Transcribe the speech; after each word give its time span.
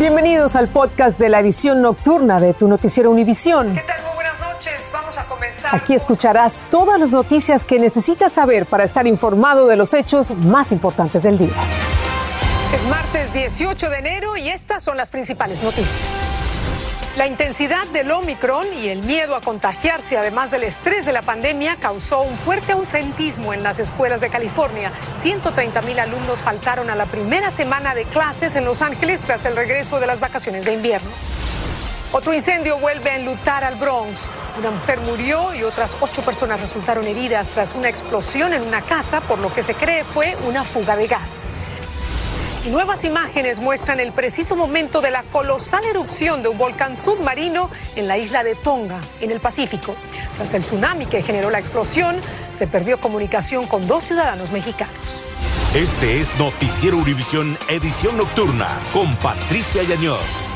Bienvenidos 0.00 0.56
al 0.56 0.68
podcast 0.68 1.20
de 1.20 1.28
la 1.28 1.40
edición 1.40 1.82
nocturna 1.82 2.40
de 2.40 2.54
tu 2.54 2.68
noticiero 2.68 3.10
Univisión. 3.10 3.74
¿Qué 3.74 3.82
tal? 3.82 4.02
Muy 4.02 4.14
buenas 4.14 4.40
noches. 4.40 4.90
Vamos 4.90 5.18
a 5.18 5.24
comenzar. 5.24 5.74
Aquí 5.74 5.92
escucharás 5.92 6.62
todas 6.70 6.98
las 6.98 7.12
noticias 7.12 7.66
que 7.66 7.78
necesitas 7.78 8.32
saber 8.32 8.64
para 8.64 8.84
estar 8.84 9.06
informado 9.06 9.66
de 9.66 9.76
los 9.76 9.92
hechos 9.92 10.30
más 10.30 10.72
importantes 10.72 11.24
del 11.24 11.36
día. 11.36 11.52
Es 12.74 12.82
martes 12.88 13.30
18 13.34 13.90
de 13.90 13.98
enero 13.98 14.38
y 14.38 14.48
estas 14.48 14.82
son 14.82 14.96
las 14.96 15.10
principales 15.10 15.62
noticias. 15.62 16.19
La 17.20 17.26
intensidad 17.26 17.86
del 17.88 18.10
Omicron 18.12 18.66
y 18.82 18.88
el 18.88 19.02
miedo 19.02 19.36
a 19.36 19.42
contagiarse, 19.42 20.16
además 20.16 20.50
del 20.50 20.62
estrés 20.62 21.04
de 21.04 21.12
la 21.12 21.20
pandemia, 21.20 21.76
causó 21.76 22.22
un 22.22 22.34
fuerte 22.34 22.72
ausentismo 22.72 23.52
en 23.52 23.62
las 23.62 23.78
escuelas 23.78 24.22
de 24.22 24.30
California. 24.30 24.90
130 25.20 25.82
mil 25.82 25.98
alumnos 25.98 26.38
faltaron 26.38 26.88
a 26.88 26.94
la 26.94 27.04
primera 27.04 27.50
semana 27.50 27.94
de 27.94 28.04
clases 28.04 28.56
en 28.56 28.64
Los 28.64 28.80
Ángeles 28.80 29.20
tras 29.20 29.44
el 29.44 29.54
regreso 29.54 30.00
de 30.00 30.06
las 30.06 30.18
vacaciones 30.18 30.64
de 30.64 30.72
invierno. 30.72 31.10
Otro 32.10 32.32
incendio 32.32 32.78
vuelve 32.78 33.10
a 33.10 33.16
enlutar 33.16 33.64
al 33.64 33.74
Bronx. 33.74 34.18
Una 34.58 34.70
mujer 34.70 35.00
murió 35.00 35.54
y 35.54 35.62
otras 35.62 35.94
ocho 36.00 36.22
personas 36.22 36.58
resultaron 36.58 37.06
heridas 37.06 37.48
tras 37.48 37.74
una 37.74 37.90
explosión 37.90 38.54
en 38.54 38.62
una 38.62 38.80
casa, 38.80 39.20
por 39.20 39.40
lo 39.40 39.52
que 39.52 39.62
se 39.62 39.74
cree 39.74 40.04
fue 40.04 40.38
una 40.46 40.64
fuga 40.64 40.96
de 40.96 41.06
gas. 41.06 41.50
Nuevas 42.68 43.04
imágenes 43.04 43.58
muestran 43.58 44.00
el 44.00 44.12
preciso 44.12 44.54
momento 44.54 45.00
de 45.00 45.10
la 45.10 45.22
colosal 45.22 45.82
erupción 45.86 46.42
de 46.42 46.50
un 46.50 46.58
volcán 46.58 46.98
submarino 46.98 47.70
en 47.96 48.06
la 48.06 48.18
isla 48.18 48.44
de 48.44 48.54
Tonga, 48.54 49.00
en 49.20 49.30
el 49.30 49.40
Pacífico. 49.40 49.96
Tras 50.36 50.52
el 50.52 50.62
tsunami 50.62 51.06
que 51.06 51.22
generó 51.22 51.50
la 51.50 51.58
explosión, 51.58 52.20
se 52.52 52.66
perdió 52.66 53.00
comunicación 53.00 53.66
con 53.66 53.86
dos 53.88 54.04
ciudadanos 54.04 54.52
mexicanos. 54.52 55.24
Este 55.74 56.20
es 56.20 56.36
Noticiero 56.38 56.98
Univisión 56.98 57.56
Edición 57.70 58.18
Nocturna 58.18 58.78
con 58.92 59.16
Patricia 59.16 59.82
Yañor. 59.82 60.49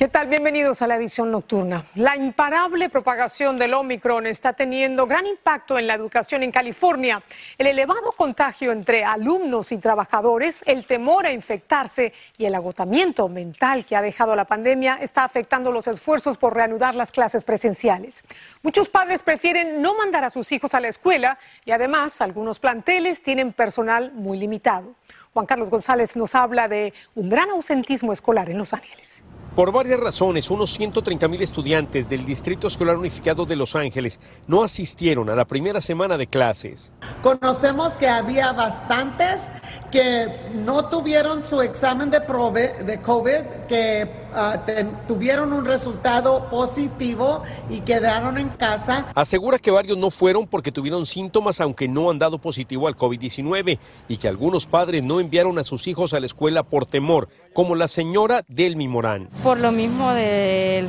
¿Qué 0.00 0.08
tal? 0.08 0.28
Bienvenidos 0.28 0.80
a 0.80 0.86
la 0.86 0.96
edición 0.96 1.30
nocturna. 1.30 1.84
La 1.94 2.16
imparable 2.16 2.88
propagación 2.88 3.58
del 3.58 3.74
Omicron 3.74 4.26
está 4.26 4.54
teniendo 4.54 5.06
gran 5.06 5.26
impacto 5.26 5.78
en 5.78 5.86
la 5.86 5.92
educación 5.92 6.42
en 6.42 6.50
California. 6.50 7.22
El 7.58 7.66
elevado 7.66 8.12
contagio 8.12 8.72
entre 8.72 9.04
alumnos 9.04 9.72
y 9.72 9.76
trabajadores, 9.76 10.64
el 10.66 10.86
temor 10.86 11.26
a 11.26 11.32
infectarse 11.32 12.14
y 12.38 12.46
el 12.46 12.54
agotamiento 12.54 13.28
mental 13.28 13.84
que 13.84 13.94
ha 13.94 14.00
dejado 14.00 14.34
la 14.34 14.46
pandemia 14.46 14.96
está 15.02 15.22
afectando 15.22 15.70
los 15.70 15.86
esfuerzos 15.86 16.38
por 16.38 16.54
reanudar 16.54 16.94
las 16.94 17.12
clases 17.12 17.44
presenciales. 17.44 18.24
Muchos 18.62 18.88
padres 18.88 19.22
prefieren 19.22 19.82
no 19.82 19.94
mandar 19.94 20.24
a 20.24 20.30
sus 20.30 20.50
hijos 20.50 20.72
a 20.72 20.80
la 20.80 20.88
escuela 20.88 21.38
y 21.66 21.72
además 21.72 22.22
algunos 22.22 22.58
planteles 22.58 23.22
tienen 23.22 23.52
personal 23.52 24.12
muy 24.12 24.38
limitado. 24.38 24.94
Juan 25.34 25.44
Carlos 25.44 25.68
González 25.68 26.16
nos 26.16 26.34
habla 26.34 26.68
de 26.68 26.94
un 27.14 27.28
gran 27.28 27.50
ausentismo 27.50 28.14
escolar 28.14 28.48
en 28.48 28.56
Los 28.56 28.72
Ángeles. 28.72 29.22
Por 29.54 29.72
varias 29.72 29.98
razones, 29.98 30.48
unos 30.48 30.70
130 30.70 31.26
mil 31.26 31.42
estudiantes 31.42 32.08
del 32.08 32.24
Distrito 32.24 32.68
Escolar 32.68 32.96
Unificado 32.96 33.46
de 33.46 33.56
Los 33.56 33.74
Ángeles 33.74 34.20
no 34.46 34.62
asistieron 34.62 35.28
a 35.28 35.34
la 35.34 35.44
primera 35.44 35.80
semana 35.80 36.16
de 36.16 36.28
clases. 36.28 36.92
Conocemos 37.20 37.94
que 37.94 38.08
había 38.08 38.52
bastantes 38.52 39.50
que 39.90 40.50
no 40.54 40.88
tuvieron 40.88 41.42
su 41.42 41.62
examen 41.62 42.10
de, 42.10 42.20
de 42.20 43.00
COVID, 43.02 43.66
que 43.68 44.28
uh, 44.34 45.06
tuvieron 45.06 45.52
un 45.52 45.64
resultado 45.64 46.48
positivo 46.50 47.42
y 47.68 47.80
quedaron 47.80 48.38
en 48.38 48.48
casa. 48.48 49.06
Asegura 49.14 49.58
que 49.58 49.70
varios 49.70 49.98
no 49.98 50.10
fueron 50.10 50.46
porque 50.46 50.72
tuvieron 50.72 51.06
síntomas 51.06 51.60
aunque 51.60 51.88
no 51.88 52.10
han 52.10 52.18
dado 52.18 52.38
positivo 52.38 52.88
al 52.88 52.96
COVID-19 52.96 53.78
y 54.08 54.16
que 54.16 54.28
algunos 54.28 54.66
padres 54.66 55.04
no 55.04 55.20
enviaron 55.20 55.58
a 55.58 55.64
sus 55.64 55.86
hijos 55.86 56.14
a 56.14 56.20
la 56.20 56.26
escuela 56.26 56.62
por 56.62 56.86
temor, 56.86 57.28
como 57.52 57.74
la 57.74 57.88
señora 57.88 58.44
Delmi 58.48 58.88
Morán. 58.88 59.28
Por 59.42 59.58
lo 59.58 59.72
mismo 59.72 60.12
del 60.12 60.88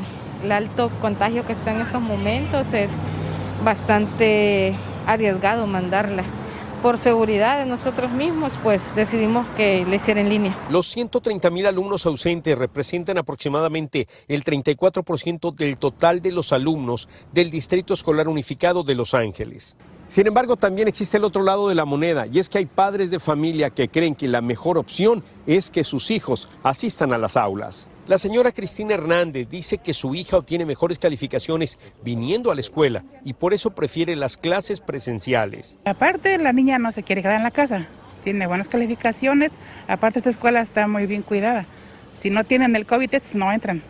alto 0.50 0.92
contagio 1.02 1.46
que 1.46 1.54
está 1.54 1.74
en 1.74 1.82
estos 1.82 2.02
momentos, 2.02 2.74
es 2.74 2.92
bastante 3.64 4.76
arriesgado 5.06 5.68
mandarla 5.68 6.24
por 6.82 6.98
seguridad 6.98 7.60
de 7.60 7.66
nosotros 7.66 8.12
mismos, 8.12 8.54
pues 8.62 8.96
decidimos 8.96 9.46
que 9.56 9.86
le 9.86 9.96
hiciera 9.96 10.22
en 10.22 10.30
línea. 10.30 10.58
Los 10.70 10.88
130 10.88 11.50
mil 11.50 11.66
alumnos 11.66 12.06
ausentes 12.06 12.58
representan 12.58 13.18
aproximadamente 13.18 14.08
el 14.28 14.44
34% 14.44 15.56
del 15.56 15.78
total 15.78 16.22
de 16.22 16.32
los 16.32 16.52
alumnos 16.54 17.08
del 17.32 17.52
Distrito 17.52 17.94
Escolar 17.94 18.28
Unificado 18.28 18.84
de 18.84 18.96
Los 18.96 19.14
Ángeles. 19.14 19.76
Sin 20.08 20.28
embargo, 20.28 20.58
también 20.58 20.90
existe 20.90 21.16
el 21.16 21.24
otro 21.24 21.42
lado 21.42 21.70
de 21.70 21.76
la 21.76 21.86
moneda, 21.86 22.28
y 22.28 22.40
es 22.40 22.50
que 22.50 22.58
hay 22.58 22.66
padres 22.66 23.12
de 23.12 23.20
familia 23.20 23.70
que 23.70 23.88
creen 23.88 24.14
que 24.14 24.28
la 24.28 24.42
mejor 24.42 24.78
opción 24.78 25.24
es 25.48 25.70
que 25.70 25.86
sus 25.86 26.12
hijos 26.12 26.50
asistan 26.64 27.14
a 27.14 27.18
las 27.18 27.38
aulas. 27.38 27.88
La 28.08 28.18
señora 28.18 28.52
Cristina 28.52 28.96
Hernández 28.96 29.48
dice 29.48 29.78
que 29.78 29.94
su 29.94 30.16
hija 30.16 30.38
obtiene 30.38 30.66
mejores 30.66 30.98
calificaciones 30.98 31.78
viniendo 32.04 32.52
a 32.52 32.56
la 32.56 32.62
escuela 32.62 33.04
y 33.24 33.34
por 33.34 33.54
eso 33.54 33.72
prefiere 33.72 34.16
las 34.16 34.38
clases 34.38 34.82
presenciales. 34.82 35.78
Aparte, 35.86 36.38
la 36.40 36.52
niña 36.52 36.80
no 36.80 36.92
se 36.92 37.04
quiere 37.04 37.22
quedar 37.22 37.38
en 37.38 37.44
la 37.44 37.52
casa, 37.52 37.86
tiene 38.24 38.48
buenas 38.48 38.68
calificaciones, 38.68 39.52
aparte 39.88 40.20
esta 40.20 40.32
escuela 40.32 40.62
está 40.62 40.88
muy 40.88 41.06
bien 41.06 41.22
cuidada. 41.22 41.66
Si 42.22 42.32
no 42.32 42.44
tienen 42.44 42.76
el 42.76 42.86
COVID, 42.86 43.10
no 43.34 43.52
entran. 43.52 43.82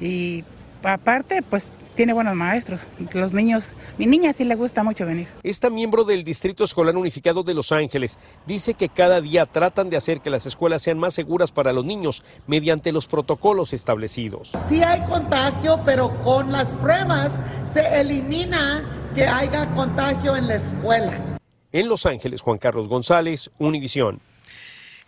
Y 0.00 0.44
aparte, 0.82 1.42
pues 1.42 1.64
tiene 1.94 2.12
buenos 2.12 2.34
maestros. 2.34 2.86
Los 3.12 3.32
niños, 3.32 3.70
mi 3.98 4.06
niña 4.06 4.32
sí 4.32 4.44
le 4.44 4.54
gusta 4.54 4.82
mucho 4.82 5.06
venir. 5.06 5.28
Esta 5.42 5.70
miembro 5.70 6.04
del 6.04 6.24
Distrito 6.24 6.64
Escolar 6.64 6.96
Unificado 6.96 7.42
de 7.42 7.54
Los 7.54 7.72
Ángeles 7.72 8.18
dice 8.46 8.74
que 8.74 8.88
cada 8.88 9.20
día 9.20 9.46
tratan 9.46 9.90
de 9.90 9.96
hacer 9.96 10.20
que 10.20 10.30
las 10.30 10.46
escuelas 10.46 10.82
sean 10.82 10.98
más 10.98 11.14
seguras 11.14 11.52
para 11.52 11.72
los 11.72 11.84
niños 11.84 12.24
mediante 12.46 12.92
los 12.92 13.06
protocolos 13.06 13.72
establecidos. 13.72 14.52
Sí 14.68 14.82
hay 14.82 15.02
contagio, 15.04 15.80
pero 15.84 16.20
con 16.22 16.52
las 16.52 16.76
pruebas 16.76 17.34
se 17.64 18.00
elimina 18.00 19.08
que 19.14 19.26
haya 19.26 19.70
contagio 19.72 20.36
en 20.36 20.48
la 20.48 20.54
escuela. 20.54 21.38
En 21.72 21.88
Los 21.88 22.04
Ángeles, 22.06 22.42
Juan 22.42 22.58
Carlos 22.58 22.88
González, 22.88 23.50
Univisión. 23.58 24.20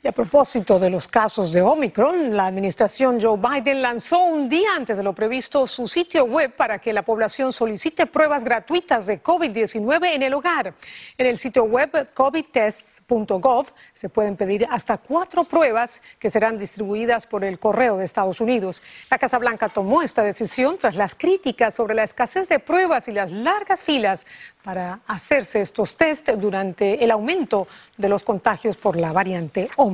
Y 0.05 0.09
a 0.09 0.13
propósito 0.13 0.79
de 0.79 0.91
los 0.91 1.09
casos 1.09 1.51
de 1.51 1.63
Omicron, 1.63 2.37
la 2.37 2.45
administración 2.45 3.19
Joe 3.19 3.39
Biden 3.39 3.81
lanzó 3.81 4.23
un 4.23 4.51
día 4.51 4.69
antes 4.77 4.99
de 4.99 5.03
lo 5.03 5.15
previsto 5.15 5.67
su 5.67 5.89
sitio 5.89 6.27
web 6.27 6.55
para 6.55 6.79
que 6.79 6.93
la 6.93 7.01
población 7.01 7.55
solicite 7.55 8.05
pruebas 8.05 8.45
gratuitas 8.45 9.07
de 9.07 9.23
COVID-19 9.23 10.13
en 10.13 10.23
el 10.23 10.35
hogar. 10.35 10.75
En 11.17 11.27
el 11.27 11.39
sitio 11.39 11.65
web 11.65 12.11
covidtests.gov 12.13 13.69
se 13.95 14.11
pueden 14.11 14.37
pedir 14.37 14.67
hasta 14.69 14.99
cuatro 14.99 15.45
pruebas 15.45 16.03
que 16.19 16.29
serán 16.29 16.59
distribuidas 16.59 17.27
por 17.27 17.43
el 17.43 17.59
correo 17.59 17.97
de 17.97 18.05
Estados 18.05 18.43
Unidos. 18.43 18.83
La 19.11 19.17
Casa 19.17 19.39
Blanca 19.39 19.71
tomó 19.71 20.03
esta 20.03 20.23
decisión 20.23 20.77
tras 20.77 20.97
las 20.97 21.15
críticas 21.15 21.75
sobre 21.75 21.95
la 21.95 22.05
escasez 22.05 22.47
de 22.51 22.59
pruebas 22.59 23.09
y 23.09 23.13
las 23.13 23.33
largas 23.33 23.83
filas 23.83 24.27
para 24.63 25.01
hacerse 25.07 25.63
estos 25.63 25.97
test 25.97 26.29
durante 26.31 27.03
el 27.03 27.11
aumento 27.11 27.69
de 27.97 28.11
los 28.11 28.23
contagios 28.23 28.77
por 28.77 28.97
la 28.97 29.11
variante 29.11 29.71
Omicron. 29.77 29.94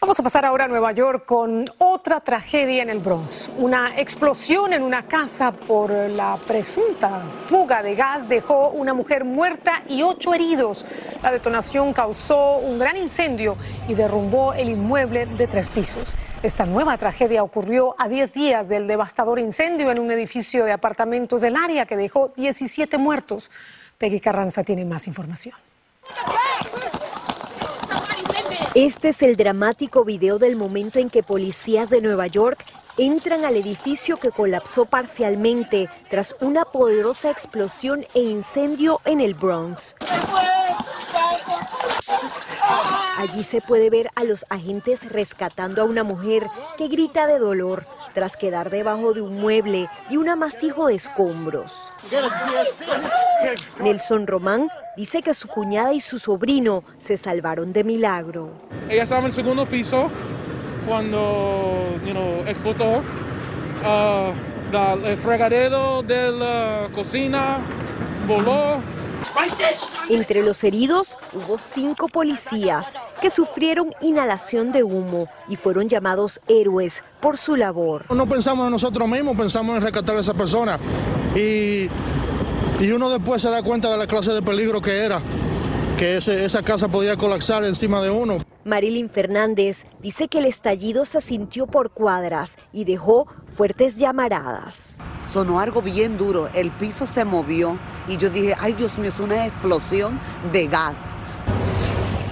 Vamos 0.00 0.20
a 0.20 0.22
pasar 0.22 0.44
ahora 0.44 0.66
a 0.66 0.68
Nueva 0.68 0.92
York 0.92 1.26
con 1.26 1.68
otra 1.78 2.20
tragedia 2.20 2.84
en 2.84 2.88
el 2.88 3.00
Bronx. 3.00 3.50
Una 3.58 3.98
explosión 3.98 4.72
en 4.72 4.84
una 4.84 5.06
casa 5.08 5.50
por 5.50 5.90
la 5.90 6.38
presunta 6.46 7.20
fuga 7.34 7.82
de 7.82 7.96
gas 7.96 8.28
dejó 8.28 8.70
una 8.70 8.94
mujer 8.94 9.24
muerta 9.24 9.82
y 9.88 10.02
ocho 10.02 10.34
heridos. 10.34 10.86
La 11.20 11.32
detonación 11.32 11.92
causó 11.92 12.58
un 12.58 12.78
gran 12.78 12.96
incendio 12.96 13.56
y 13.88 13.94
derrumbó 13.94 14.52
el 14.52 14.68
inmueble 14.68 15.26
de 15.26 15.48
tres 15.48 15.68
pisos. 15.68 16.14
Esta 16.44 16.64
nueva 16.64 16.96
tragedia 16.96 17.42
ocurrió 17.42 17.96
a 17.98 18.08
10 18.08 18.32
días 18.34 18.68
del 18.68 18.86
devastador 18.86 19.40
incendio 19.40 19.90
en 19.90 19.98
un 19.98 20.12
edificio 20.12 20.64
de 20.64 20.70
apartamentos 20.70 21.40
del 21.40 21.56
área 21.56 21.86
que 21.86 21.96
dejó 21.96 22.28
17 22.36 22.98
muertos. 22.98 23.50
Peggy 23.98 24.20
Carranza 24.20 24.62
tiene 24.62 24.84
más 24.84 25.08
información. 25.08 25.56
Este 28.78 29.08
es 29.08 29.22
el 29.22 29.34
dramático 29.36 30.04
video 30.04 30.38
del 30.38 30.54
momento 30.54 31.00
en 31.00 31.10
que 31.10 31.24
policías 31.24 31.90
de 31.90 32.00
Nueva 32.00 32.28
York 32.28 32.64
entran 32.96 33.44
al 33.44 33.56
edificio 33.56 34.18
que 34.18 34.30
colapsó 34.30 34.84
parcialmente 34.84 35.90
tras 36.08 36.36
una 36.40 36.64
poderosa 36.64 37.28
explosión 37.28 38.06
e 38.14 38.20
incendio 38.20 39.00
en 39.04 39.20
el 39.20 39.34
Bronx. 39.34 39.96
Allí 43.18 43.42
se 43.42 43.60
puede 43.60 43.90
ver 43.90 44.10
a 44.14 44.22
los 44.22 44.46
agentes 44.48 45.04
rescatando 45.10 45.82
a 45.82 45.84
una 45.84 46.04
mujer 46.04 46.46
que 46.76 46.86
grita 46.86 47.26
de 47.26 47.40
dolor 47.40 47.84
tras 48.14 48.36
quedar 48.36 48.70
debajo 48.70 49.12
de 49.12 49.22
un 49.22 49.40
mueble 49.40 49.88
y 50.08 50.18
un 50.18 50.28
amasijo 50.28 50.86
de 50.86 50.94
escombros. 50.94 51.76
Nelson 53.80 54.28
Román 54.28 54.68
dice 54.96 55.20
que 55.20 55.34
su 55.34 55.48
cuñada 55.48 55.92
y 55.94 56.00
su 56.00 56.20
sobrino 56.20 56.84
se 57.00 57.16
salvaron 57.16 57.72
de 57.72 57.82
milagro. 57.82 58.52
Ella 58.88 59.02
estaba 59.02 59.22
en 59.22 59.26
el 59.26 59.32
segundo 59.32 59.66
piso 59.66 60.08
cuando 60.86 61.96
explotó. 62.46 63.02
Ah, 63.84 64.30
el 65.04 65.18
fregadero 65.18 66.04
de 66.04 66.30
la 66.30 66.88
cocina 66.94 67.58
voló. 68.28 68.97
Entre 70.08 70.42
los 70.42 70.64
heridos 70.64 71.18
hubo 71.34 71.58
cinco 71.58 72.08
policías 72.08 72.92
que 73.20 73.30
sufrieron 73.30 73.94
inhalación 74.00 74.72
de 74.72 74.82
humo 74.82 75.28
y 75.48 75.56
fueron 75.56 75.88
llamados 75.88 76.40
héroes 76.48 77.02
por 77.20 77.36
su 77.36 77.56
labor. 77.56 78.06
No 78.14 78.26
pensamos 78.26 78.66
en 78.66 78.72
nosotros 78.72 79.08
mismos, 79.08 79.36
pensamos 79.36 79.76
en 79.76 79.82
rescatar 79.82 80.16
a 80.16 80.20
esa 80.20 80.34
persona 80.34 80.78
y, 81.34 81.88
y 82.80 82.90
uno 82.90 83.10
después 83.10 83.42
se 83.42 83.50
da 83.50 83.62
cuenta 83.62 83.90
de 83.90 83.98
la 83.98 84.06
clase 84.06 84.32
de 84.32 84.42
peligro 84.42 84.80
que 84.80 85.04
era, 85.04 85.20
que 85.98 86.16
esa 86.16 86.62
casa 86.62 86.88
podía 86.88 87.16
colapsar 87.16 87.64
encima 87.64 88.00
de 88.00 88.10
uno. 88.10 88.38
Marilyn 88.64 89.08
Fernández 89.08 89.84
dice 90.00 90.28
que 90.28 90.38
el 90.38 90.44
estallido 90.44 91.04
se 91.04 91.20
sintió 91.20 91.66
por 91.66 91.90
cuadras 91.90 92.56
y 92.72 92.84
dejó 92.84 93.26
fuertes 93.58 93.96
llamaradas. 93.96 94.94
Sonó 95.32 95.58
algo 95.58 95.82
bien 95.82 96.16
duro, 96.16 96.48
el 96.54 96.70
piso 96.70 97.08
se 97.08 97.24
movió 97.24 97.76
y 98.06 98.16
yo 98.16 98.30
dije, 98.30 98.54
ay 98.56 98.74
Dios 98.74 98.96
mío, 98.98 99.08
es 99.08 99.18
una 99.18 99.48
explosión 99.48 100.20
de 100.52 100.68
gas. 100.68 101.02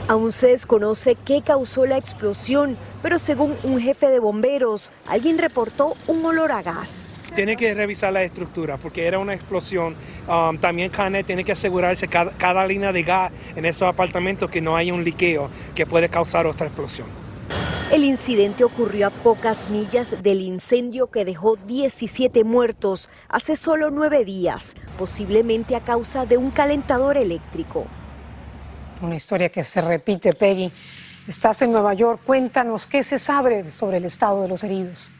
Aún 0.06 0.30
se 0.30 0.46
desconoce 0.46 1.16
qué 1.16 1.42
causó 1.42 1.84
la 1.84 1.98
explosión, 1.98 2.76
pero 3.02 3.18
según 3.18 3.56
un 3.64 3.80
jefe 3.80 4.08
de 4.08 4.20
bomberos, 4.20 4.92
alguien 5.04 5.38
reportó 5.38 5.96
un 6.06 6.24
olor 6.24 6.52
a 6.52 6.62
gas 6.62 7.02
tiene 7.34 7.56
que 7.56 7.74
revisar 7.74 8.14
la 8.14 8.22
estructura 8.22 8.78
porque 8.78 9.04
era 9.04 9.18
una 9.18 9.34
explosión. 9.34 9.94
Um, 10.26 10.56
también 10.56 10.88
Cane 10.90 11.22
tiene 11.22 11.44
que 11.44 11.52
asegurarse 11.52 12.08
cada, 12.08 12.30
cada 12.30 12.66
línea 12.66 12.92
de 12.92 13.02
gas 13.02 13.30
en 13.54 13.66
esos 13.66 13.82
apartamentos 13.82 14.48
que 14.48 14.62
no 14.62 14.74
haya 14.74 14.94
un 14.94 15.04
liqueo 15.04 15.50
que 15.74 15.84
puede 15.84 16.08
causar 16.08 16.46
otra 16.46 16.68
explosión. 16.68 17.25
El 17.92 18.04
incidente 18.04 18.64
ocurrió 18.64 19.06
a 19.06 19.10
pocas 19.10 19.70
millas 19.70 20.22
del 20.22 20.40
incendio 20.40 21.06
que 21.10 21.24
dejó 21.24 21.56
17 21.56 22.42
muertos 22.42 23.08
hace 23.28 23.54
solo 23.56 23.90
nueve 23.90 24.24
días, 24.24 24.74
posiblemente 24.98 25.76
a 25.76 25.80
causa 25.80 26.26
de 26.26 26.36
un 26.36 26.50
calentador 26.50 27.16
eléctrico. 27.16 27.86
Una 29.00 29.14
historia 29.14 29.50
que 29.50 29.62
se 29.62 29.80
repite, 29.80 30.32
Peggy. 30.32 30.72
Estás 31.28 31.62
en 31.62 31.72
Nueva 31.72 31.94
York, 31.94 32.20
cuéntanos 32.24 32.86
qué 32.86 33.02
se 33.02 33.18
sabe 33.18 33.70
sobre 33.70 33.98
el 33.98 34.04
estado 34.04 34.42
de 34.42 34.48
los 34.48 34.64
heridos. 34.64 35.10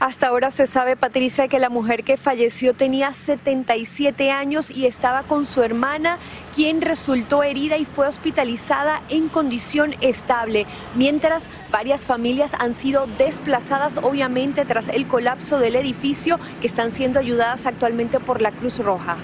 Hasta 0.00 0.26
ahora 0.26 0.50
se 0.50 0.66
sabe, 0.66 0.96
Patricia, 0.96 1.46
que 1.46 1.60
la 1.60 1.70
mujer 1.70 2.02
que 2.02 2.16
falleció 2.16 2.74
tenía 2.74 3.14
77 3.14 4.30
años 4.32 4.70
y 4.70 4.86
estaba 4.86 5.22
con 5.22 5.46
su 5.46 5.62
hermana, 5.62 6.18
quien 6.54 6.80
resultó 6.80 7.44
herida 7.44 7.76
y 7.76 7.84
fue 7.84 8.08
hospitalizada 8.08 9.02
en 9.08 9.28
condición 9.28 9.94
estable, 10.00 10.66
mientras 10.96 11.44
varias 11.70 12.04
familias 12.04 12.52
han 12.58 12.74
sido 12.74 13.06
desplazadas, 13.18 13.98
obviamente, 13.98 14.64
tras 14.64 14.88
el 14.88 15.06
colapso 15.06 15.60
del 15.60 15.76
edificio, 15.76 16.40
que 16.60 16.66
están 16.66 16.90
siendo 16.90 17.20
ayudadas 17.20 17.64
actualmente 17.64 18.18
por 18.18 18.42
la 18.42 18.50
Cruz 18.50 18.78
Roja. 18.78 19.16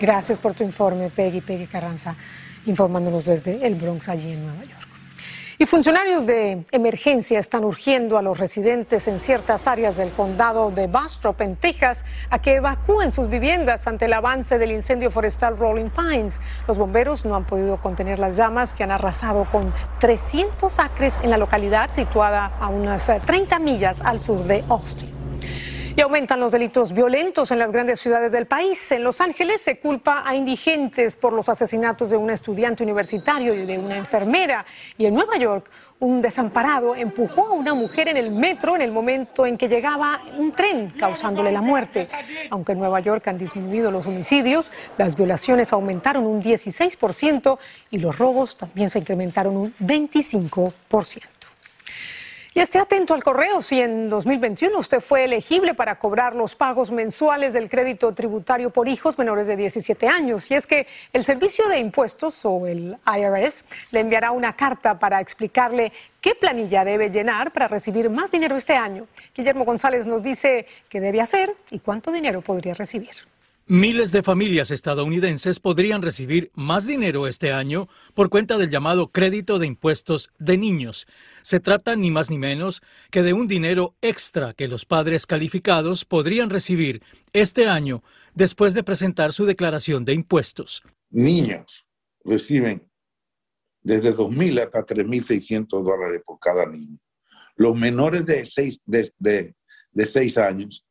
Gracias 0.00 0.38
por 0.38 0.54
tu 0.54 0.64
informe, 0.64 1.08
Peggy, 1.08 1.40
Peggy 1.40 1.66
Carranza, 1.66 2.16
informándonos 2.66 3.26
desde 3.26 3.64
el 3.64 3.76
Bronx, 3.76 4.08
allí 4.08 4.32
en 4.32 4.44
Nueva 4.44 4.64
York. 4.64 4.87
Y 5.60 5.66
funcionarios 5.66 6.24
de 6.24 6.64
emergencia 6.70 7.40
están 7.40 7.64
urgiendo 7.64 8.16
a 8.16 8.22
los 8.22 8.38
residentes 8.38 9.08
en 9.08 9.18
ciertas 9.18 9.66
áreas 9.66 9.96
del 9.96 10.12
condado 10.12 10.70
de 10.70 10.86
Bastrop, 10.86 11.40
en 11.40 11.56
Texas, 11.56 12.04
a 12.30 12.38
que 12.38 12.54
evacúen 12.54 13.10
sus 13.10 13.28
viviendas 13.28 13.88
ante 13.88 14.04
el 14.04 14.12
avance 14.12 14.56
del 14.56 14.70
incendio 14.70 15.10
forestal 15.10 15.58
Rolling 15.58 15.90
Pines. 15.90 16.40
Los 16.68 16.78
bomberos 16.78 17.24
no 17.24 17.34
han 17.34 17.44
podido 17.44 17.78
contener 17.78 18.20
las 18.20 18.36
llamas 18.36 18.72
que 18.72 18.84
han 18.84 18.92
arrasado 18.92 19.50
con 19.50 19.74
300 19.98 20.78
acres 20.78 21.18
en 21.24 21.30
la 21.30 21.38
localidad 21.38 21.90
situada 21.90 22.52
a 22.60 22.68
unas 22.68 23.10
30 23.26 23.58
millas 23.58 24.00
al 24.00 24.20
sur 24.20 24.44
de 24.44 24.62
Austin. 24.68 25.17
Y 25.96 26.00
aumentan 26.00 26.40
los 26.40 26.52
delitos 26.52 26.92
violentos 26.92 27.50
en 27.50 27.58
las 27.58 27.72
grandes 27.72 28.00
ciudades 28.00 28.30
del 28.30 28.46
país. 28.46 28.92
En 28.92 29.02
Los 29.02 29.20
Ángeles 29.20 29.60
se 29.60 29.78
culpa 29.78 30.22
a 30.24 30.34
indigentes 30.34 31.16
por 31.16 31.32
los 31.32 31.48
asesinatos 31.48 32.10
de 32.10 32.16
un 32.16 32.30
estudiante 32.30 32.82
universitario 32.82 33.54
y 33.54 33.66
de 33.66 33.78
una 33.78 33.96
enfermera. 33.96 34.64
Y 34.96 35.06
en 35.06 35.14
Nueva 35.14 35.36
York, 35.36 35.68
un 36.00 36.22
desamparado 36.22 36.94
empujó 36.94 37.46
a 37.46 37.52
una 37.54 37.74
mujer 37.74 38.08
en 38.08 38.16
el 38.16 38.30
metro 38.30 38.76
en 38.76 38.82
el 38.82 38.92
momento 38.92 39.46
en 39.46 39.58
que 39.58 39.68
llegaba 39.68 40.22
un 40.36 40.52
tren, 40.52 40.92
causándole 40.96 41.50
la 41.50 41.60
muerte. 41.60 42.08
Aunque 42.50 42.72
en 42.72 42.78
Nueva 42.78 43.00
York 43.00 43.26
han 43.26 43.38
disminuido 43.38 43.90
los 43.90 44.06
homicidios, 44.06 44.70
las 44.96 45.16
violaciones 45.16 45.72
aumentaron 45.72 46.26
un 46.26 46.42
16% 46.42 47.58
y 47.90 47.98
los 47.98 48.16
robos 48.16 48.56
también 48.56 48.90
se 48.90 49.00
incrementaron 49.00 49.56
un 49.56 49.74
25%. 49.74 51.37
Y 52.54 52.60
esté 52.60 52.78
atento 52.78 53.14
al 53.14 53.22
correo 53.22 53.62
si 53.62 53.80
en 53.80 54.08
2021 54.08 54.78
usted 54.78 55.00
fue 55.00 55.24
elegible 55.24 55.74
para 55.74 55.98
cobrar 55.98 56.34
los 56.34 56.54
pagos 56.54 56.90
mensuales 56.90 57.52
del 57.52 57.68
crédito 57.68 58.12
tributario 58.14 58.70
por 58.70 58.88
hijos 58.88 59.18
menores 59.18 59.46
de 59.46 59.56
17 59.56 60.08
años. 60.08 60.50
Y 60.50 60.54
es 60.54 60.66
que 60.66 60.86
el 61.12 61.24
Servicio 61.24 61.68
de 61.68 61.78
Impuestos 61.78 62.44
o 62.44 62.66
el 62.66 62.96
IRS 63.06 63.64
le 63.90 64.00
enviará 64.00 64.32
una 64.32 64.54
carta 64.54 64.98
para 64.98 65.20
explicarle 65.20 65.92
qué 66.20 66.34
planilla 66.34 66.84
debe 66.84 67.10
llenar 67.10 67.52
para 67.52 67.68
recibir 67.68 68.08
más 68.10 68.32
dinero 68.32 68.56
este 68.56 68.74
año. 68.74 69.06
Guillermo 69.34 69.64
González 69.64 70.06
nos 70.06 70.22
dice 70.22 70.66
qué 70.88 71.00
debe 71.00 71.20
hacer 71.20 71.54
y 71.70 71.80
cuánto 71.80 72.10
dinero 72.10 72.40
podría 72.40 72.74
recibir. 72.74 73.10
Miles 73.70 74.12
de 74.12 74.22
familias 74.22 74.70
estadounidenses 74.70 75.60
podrían 75.60 76.00
recibir 76.00 76.50
más 76.54 76.86
dinero 76.86 77.26
este 77.26 77.52
año 77.52 77.86
por 78.14 78.30
cuenta 78.30 78.56
del 78.56 78.70
llamado 78.70 79.08
crédito 79.08 79.58
de 79.58 79.66
impuestos 79.66 80.30
de 80.38 80.56
niños. 80.56 81.06
Se 81.42 81.60
trata 81.60 81.94
ni 81.94 82.10
más 82.10 82.30
ni 82.30 82.38
menos 82.38 82.80
que 83.10 83.22
de 83.22 83.34
un 83.34 83.46
dinero 83.46 83.94
extra 84.00 84.54
que 84.54 84.68
los 84.68 84.86
padres 84.86 85.26
calificados 85.26 86.06
podrían 86.06 86.48
recibir 86.48 87.02
este 87.34 87.68
año 87.68 88.02
después 88.32 88.72
de 88.72 88.84
presentar 88.84 89.34
su 89.34 89.44
declaración 89.44 90.06
de 90.06 90.14
impuestos. 90.14 90.82
Niños 91.10 91.84
reciben 92.24 92.90
desde 93.82 94.14
2.000 94.14 94.62
hasta 94.62 94.86
3.600 94.86 95.84
dólares 95.84 96.22
por 96.24 96.38
cada 96.38 96.64
niño. 96.64 96.96
Los 97.54 97.78
menores 97.78 98.24
de 98.24 98.46
6 98.46 98.80
de, 98.86 99.12
de, 99.18 99.54
años 100.42 100.86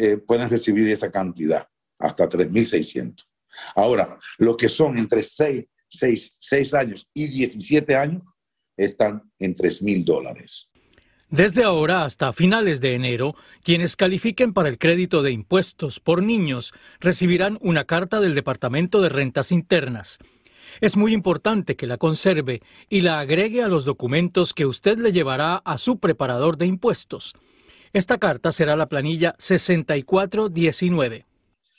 eh, 0.00 0.16
pueden 0.16 0.48
recibir 0.48 0.88
esa 0.88 1.10
cantidad, 1.10 1.66
hasta 1.98 2.28
3.600. 2.28 3.26
Ahora, 3.74 4.16
los 4.38 4.56
que 4.56 4.68
son 4.68 4.96
entre 4.96 5.24
6, 5.24 5.66
6, 5.88 6.74
años 6.74 7.08
y 7.12 7.26
17 7.26 7.96
años 7.96 8.22
están 8.76 9.28
en 9.40 9.56
3.000 9.56 10.04
dólares. 10.04 10.70
Desde 11.30 11.64
ahora 11.64 12.04
hasta 12.04 12.32
finales 12.32 12.80
de 12.80 12.94
enero, 12.94 13.34
quienes 13.64 13.96
califiquen 13.96 14.54
para 14.54 14.68
el 14.68 14.78
crédito 14.78 15.20
de 15.22 15.32
impuestos 15.32 15.98
por 15.98 16.22
niños 16.22 16.72
recibirán 17.00 17.58
una 17.60 17.84
carta 17.84 18.20
del 18.20 18.36
Departamento 18.36 19.00
de 19.00 19.08
Rentas 19.08 19.50
Internas. 19.50 20.20
Es 20.80 20.96
muy 20.96 21.12
importante 21.12 21.74
que 21.74 21.88
la 21.88 21.96
conserve 21.98 22.62
y 22.88 23.00
la 23.00 23.18
agregue 23.18 23.64
a 23.64 23.68
los 23.68 23.84
documentos 23.84 24.54
que 24.54 24.64
usted 24.64 24.96
le 24.96 25.10
llevará 25.10 25.56
a 25.56 25.76
su 25.76 25.98
preparador 25.98 26.56
de 26.56 26.66
impuestos. 26.66 27.34
Esta 27.98 28.16
carta 28.16 28.52
será 28.52 28.76
la 28.76 28.86
planilla 28.86 29.34
6419. 29.38 31.26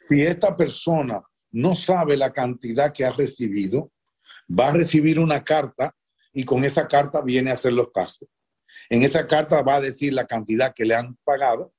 Si 0.05 0.21
esta 0.21 0.57
persona 0.57 1.23
no 1.51 1.75
sabe 1.75 2.17
la 2.17 2.33
cantidad 2.33 2.91
que 2.91 3.05
ha 3.05 3.11
recibido, 3.11 3.93
va 4.51 4.67
a 4.67 4.73
recibir 4.73 5.17
una 5.17 5.45
carta 5.45 5.95
y 6.33 6.43
con 6.43 6.65
esa 6.65 6.89
carta 6.89 7.21
viene 7.21 7.51
a 7.51 7.53
hacer 7.53 7.71
los 7.71 7.93
casos. 7.93 8.27
En 8.89 9.03
esa 9.03 9.27
carta 9.27 9.61
va 9.61 9.75
a 9.75 9.79
decir 9.79 10.13
la 10.13 10.27
cantidad 10.27 10.73
que 10.75 10.83
le 10.83 10.95
han 10.95 11.15
pagado 11.23 11.71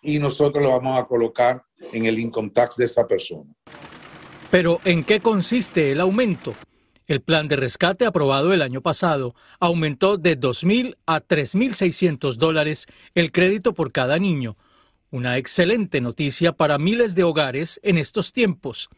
y 0.00 0.20
nosotros 0.20 0.64
lo 0.64 0.70
vamos 0.70 0.98
a 0.98 1.04
colocar 1.04 1.62
en 1.92 2.06
el 2.06 2.18
income 2.18 2.48
tax 2.48 2.76
de 2.76 2.86
esa 2.86 3.06
persona. 3.06 3.52
Pero 4.50 4.80
¿en 4.86 5.04
qué 5.04 5.20
consiste 5.20 5.92
el 5.92 6.00
aumento? 6.00 6.54
El 7.06 7.20
plan 7.20 7.46
de 7.46 7.54
rescate 7.54 8.04
aprobado 8.04 8.52
el 8.52 8.62
año 8.62 8.80
pasado 8.80 9.36
aumentó 9.60 10.16
de 10.16 10.38
2.000 10.38 10.96
a 11.06 11.20
3.600 11.20 12.34
dólares 12.34 12.88
el 13.14 13.30
crédito 13.30 13.74
por 13.74 13.92
cada 13.92 14.18
niño, 14.18 14.56
una 15.12 15.38
excelente 15.38 16.00
noticia 16.00 16.50
para 16.50 16.78
miles 16.78 17.14
de 17.14 17.22
hogares 17.22 17.78
en 17.84 17.98
estos 17.98 18.32
tiempos. 18.32 18.90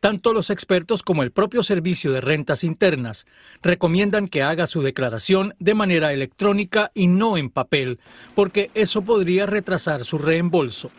Tanto 0.00 0.32
los 0.32 0.50
expertos 0.50 1.04
como 1.04 1.22
el 1.22 1.30
propio 1.30 1.62
Servicio 1.62 2.10
de 2.10 2.20
Rentas 2.20 2.64
Internas 2.64 3.26
recomiendan 3.62 4.26
que 4.26 4.42
haga 4.42 4.66
su 4.66 4.82
declaración 4.82 5.54
de 5.60 5.74
manera 5.74 6.12
electrónica 6.12 6.90
y 6.94 7.06
no 7.06 7.36
en 7.36 7.48
papel, 7.48 8.00
porque 8.34 8.72
eso 8.74 9.02
podría 9.02 9.46
retrasar 9.46 10.04
su 10.04 10.18
reembolso. 10.18 10.90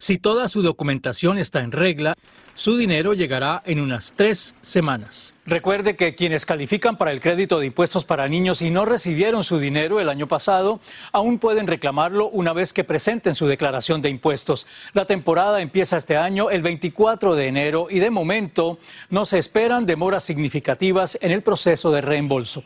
Si 0.00 0.16
toda 0.16 0.48
su 0.48 0.62
documentación 0.62 1.36
está 1.36 1.60
en 1.60 1.72
regla, 1.72 2.16
su 2.54 2.78
dinero 2.78 3.12
llegará 3.12 3.62
en 3.66 3.80
unas 3.80 4.14
tres 4.16 4.54
semanas. 4.62 5.34
Recuerde 5.44 5.94
que 5.94 6.14
quienes 6.14 6.46
califican 6.46 6.96
para 6.96 7.12
el 7.12 7.20
crédito 7.20 7.60
de 7.60 7.66
impuestos 7.66 8.06
para 8.06 8.26
niños 8.26 8.62
y 8.62 8.70
no 8.70 8.86
recibieron 8.86 9.44
su 9.44 9.58
dinero 9.58 10.00
el 10.00 10.08
año 10.08 10.26
pasado, 10.26 10.80
aún 11.12 11.38
pueden 11.38 11.66
reclamarlo 11.66 12.30
una 12.30 12.54
vez 12.54 12.72
que 12.72 12.82
presenten 12.82 13.34
su 13.34 13.46
declaración 13.46 14.00
de 14.00 14.08
impuestos. 14.08 14.66
La 14.94 15.04
temporada 15.04 15.60
empieza 15.60 15.98
este 15.98 16.16
año 16.16 16.48
el 16.48 16.62
24 16.62 17.34
de 17.34 17.48
enero 17.48 17.88
y 17.90 17.98
de 17.98 18.08
momento 18.08 18.78
no 19.10 19.26
se 19.26 19.36
esperan 19.36 19.84
demoras 19.84 20.24
significativas 20.24 21.18
en 21.20 21.30
el 21.30 21.42
proceso 21.42 21.90
de 21.90 22.00
reembolso. 22.00 22.64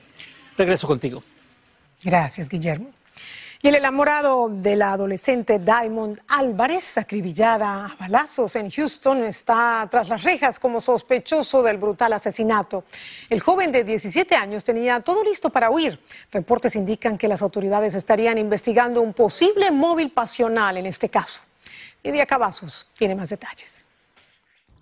Regreso 0.57 0.87
contigo. 0.87 1.25
Gracias, 2.05 2.49
Guillermo. 2.49 2.93
Y 3.65 3.69
el 3.69 3.77
enamorado 3.77 4.51
de 4.51 4.77
la 4.77 4.93
adolescente 4.93 5.59
Diamond 5.59 6.21
Álvarez, 6.29 6.99
acribillada 6.99 7.87
a 7.87 7.97
balazos 7.99 8.57
en 8.57 8.71
Houston, 8.71 9.25
está 9.25 9.89
tras 9.91 10.07
las 10.11 10.23
rejas 10.23 10.59
como 10.59 10.83
sospechoso 10.83 11.63
del 11.63 11.79
brutal 11.79 12.13
asesinato. 12.13 12.85
El 13.31 13.41
joven 13.41 13.73
de 13.73 13.83
17 13.83 14.35
años 14.35 14.65
tenía 14.65 15.01
todo 15.01 15.25
listo 15.25 15.49
para 15.49 15.71
huir. 15.71 15.99
Reportes 16.31 16.77
indican 16.77 17.17
que 17.17 17.27
las 17.27 17.41
autoridades 17.41 17.95
estarían 17.95 18.37
investigando 18.37 19.01
un 19.01 19.15
posible 19.15 19.71
móvil 19.71 20.11
pasional 20.11 20.77
en 20.77 20.85
este 20.85 21.09
caso. 21.09 21.41
Lidia 22.03 22.27
Cavazos 22.27 22.87
tiene 22.99 23.15
más 23.15 23.31
detalles. 23.31 23.87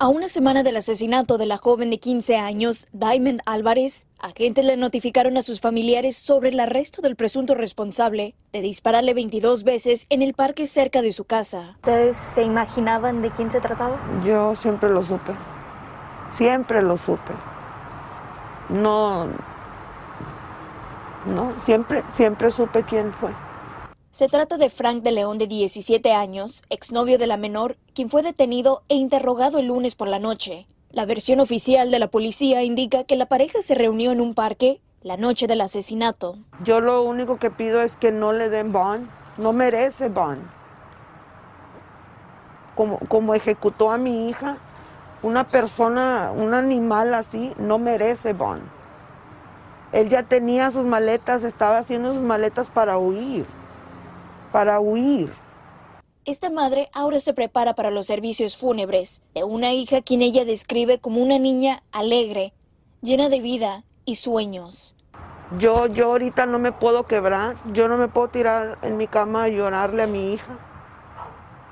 A 0.03 0.09
una 0.09 0.29
semana 0.29 0.65
del 0.65 0.77
asesinato 0.77 1.39
de 1.39 1.47
la 1.47 1.59
joven 1.59 1.91
de 1.91 2.01
15 2.01 2.37
años, 2.37 2.89
Diamond 2.91 3.41
Álvarez, 3.47 4.05
agentes 4.19 4.65
le 4.65 4.77
notificaron 4.77 5.37
a 5.37 5.43
sus 5.43 5.61
familiares 5.61 6.17
sobre 6.17 6.49
el 6.49 6.59
arresto 6.59 7.03
del 7.03 7.15
presunto 7.15 7.55
responsable 7.55 8.35
de 8.53 8.63
dispararle 8.63 9.15
22 9.15 9.63
veces 9.63 10.07
en 10.09 10.23
el 10.23 10.35
parque 10.35 10.67
cerca 10.67 11.03
de 11.03 11.13
su 11.13 11.23
casa. 11.23 11.77
¿Ustedes 11.77 12.17
se 12.17 12.43
imaginaban 12.43 13.23
de 13.23 13.31
quién 13.31 13.53
se 13.53 13.61
trataba? 13.61 13.97
Yo 14.27 14.57
siempre 14.57 14.91
lo 14.91 15.05
supe. 15.05 15.35
Siempre 16.37 16.83
lo 16.83 16.97
supe. 16.97 17.33
No. 18.71 19.29
No, 21.27 21.53
siempre, 21.65 22.03
siempre 22.17 22.51
supe 22.51 22.83
quién 22.83 23.13
fue. 23.13 23.31
Se 24.13 24.29
trata 24.29 24.59
de 24.59 24.69
Frank 24.69 25.03
de 25.03 25.11
León, 25.11 25.39
de 25.39 25.47
17 25.47 26.13
años, 26.13 26.63
exnovio 26.69 27.17
de 27.17 27.27
la 27.27 27.39
menor, 27.39 27.79
quien 27.95 28.11
fue 28.11 28.21
detenido 28.21 28.83
e 28.91 28.95
interrogado 28.95 29.59
el 29.59 29.69
lunes 29.69 29.95
por 29.95 30.07
la 30.07 30.19
noche. 30.19 30.67
La 30.91 31.07
versión 31.07 31.41
oficial 31.41 31.91
de 31.91 31.99
la 31.99 32.09
policía 32.09 32.63
indica 32.63 33.05
que 33.05 33.17
la 33.17 33.25
pareja 33.25 33.63
se 33.63 33.75
reunió 33.75 34.13
en 34.13 34.21
un 34.21 34.35
parque 34.35 34.83
la 35.01 35.17
noche 35.17 35.47
del 35.47 35.63
asesinato. 35.63 36.37
Yo 36.63 36.83
lo 36.83 37.03
único 37.03 37.39
que 37.39 37.51
pido 37.51 37.81
es 37.81 37.97
que 37.97 38.13
no 38.13 38.35
le 38.35 38.51
den 38.51 38.71
bond. 38.71 39.09
No 39.39 39.55
merece 39.55 40.11
bond. 40.11 40.43
Como, 42.75 42.99
como 43.09 43.35
ejecutó 43.35 43.91
a 43.91 43.97
mi 43.97 44.29
hija, 44.29 44.59
una 45.23 45.49
persona, 45.49 46.33
un 46.37 46.53
animal 46.53 47.15
así, 47.15 47.55
no 47.57 47.79
merece 47.79 48.35
bond. 48.35 48.61
Él 49.93 50.11
ya 50.11 50.23
tenía 50.23 50.71
sus 50.71 50.85
maletas, 50.85 51.45
estaba 51.45 51.79
haciendo 51.79 52.13
sus 52.13 52.23
maletas 52.23 52.69
para 52.69 52.99
huir 52.99 53.47
para 54.53 54.79
huir. 54.79 55.33
Esta 56.25 56.51
madre 56.51 56.89
ahora 56.93 57.19
se 57.19 57.35
prepara 57.35 57.75
para 57.75 57.91
los 57.91 58.07
servicios 58.07 58.57
fúnebres 58.57 59.23
de 59.35 59.43
una 59.43 59.73
hija 59.73 60.03
quien 60.03 60.23
ella 60.23 60.45
describe 60.45 60.99
como 60.99 61.21
una 61.21 61.39
niña 61.39 61.83
alegre, 61.91 62.53
llena 63.01 63.29
de 63.29 63.41
vida 63.41 63.83
y 64.05 64.15
sueños. 64.17 64.95
Yo, 65.59 65.87
yo 65.89 66.07
ahorita 66.07 66.47
no 66.47 66.59
me 66.61 66.71
puedo 66.71 67.07
quebrar, 67.07 67.57
yo 67.73 67.89
no 67.89 67.97
me 67.97 68.09
puedo 68.09 68.29
tirar 68.29 68.79
en 68.83 68.97
mi 68.97 69.09
cama 69.09 69.45
a 69.45 69.49
llorarle 69.49 70.05
a 70.05 70.07
mi 70.07 70.33
hija, 70.33 70.59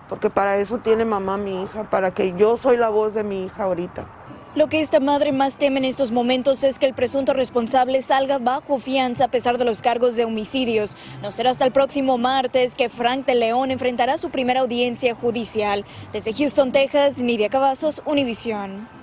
porque 0.08 0.28
para 0.28 0.58
eso 0.58 0.78
tiene 0.78 1.04
mamá 1.04 1.36
mi 1.36 1.62
hija, 1.62 1.88
para 1.88 2.12
que 2.12 2.32
yo 2.32 2.56
soy 2.56 2.76
la 2.76 2.88
voz 2.88 3.14
de 3.14 3.22
mi 3.22 3.44
hija 3.44 3.62
ahorita. 3.62 4.19
Lo 4.56 4.66
que 4.66 4.80
esta 4.80 4.98
madre 4.98 5.30
más 5.30 5.58
teme 5.58 5.78
en 5.78 5.84
estos 5.84 6.10
momentos 6.10 6.64
es 6.64 6.80
que 6.80 6.86
el 6.86 6.92
presunto 6.92 7.32
responsable 7.32 8.02
salga 8.02 8.38
bajo 8.38 8.80
fianza 8.80 9.26
a 9.26 9.30
pesar 9.30 9.58
de 9.58 9.64
los 9.64 9.80
cargos 9.80 10.16
de 10.16 10.24
homicidios. 10.24 10.96
No 11.22 11.30
será 11.30 11.50
hasta 11.50 11.64
el 11.64 11.70
próximo 11.70 12.18
martes 12.18 12.74
que 12.74 12.88
Frank 12.88 13.26
de 13.26 13.36
León 13.36 13.70
enfrentará 13.70 14.18
su 14.18 14.30
primera 14.30 14.62
audiencia 14.62 15.14
judicial. 15.14 15.84
Desde 16.12 16.34
Houston, 16.34 16.72
Texas, 16.72 17.22
Nidia 17.22 17.48
Cavazos, 17.48 18.02
Univisión. 18.04 18.99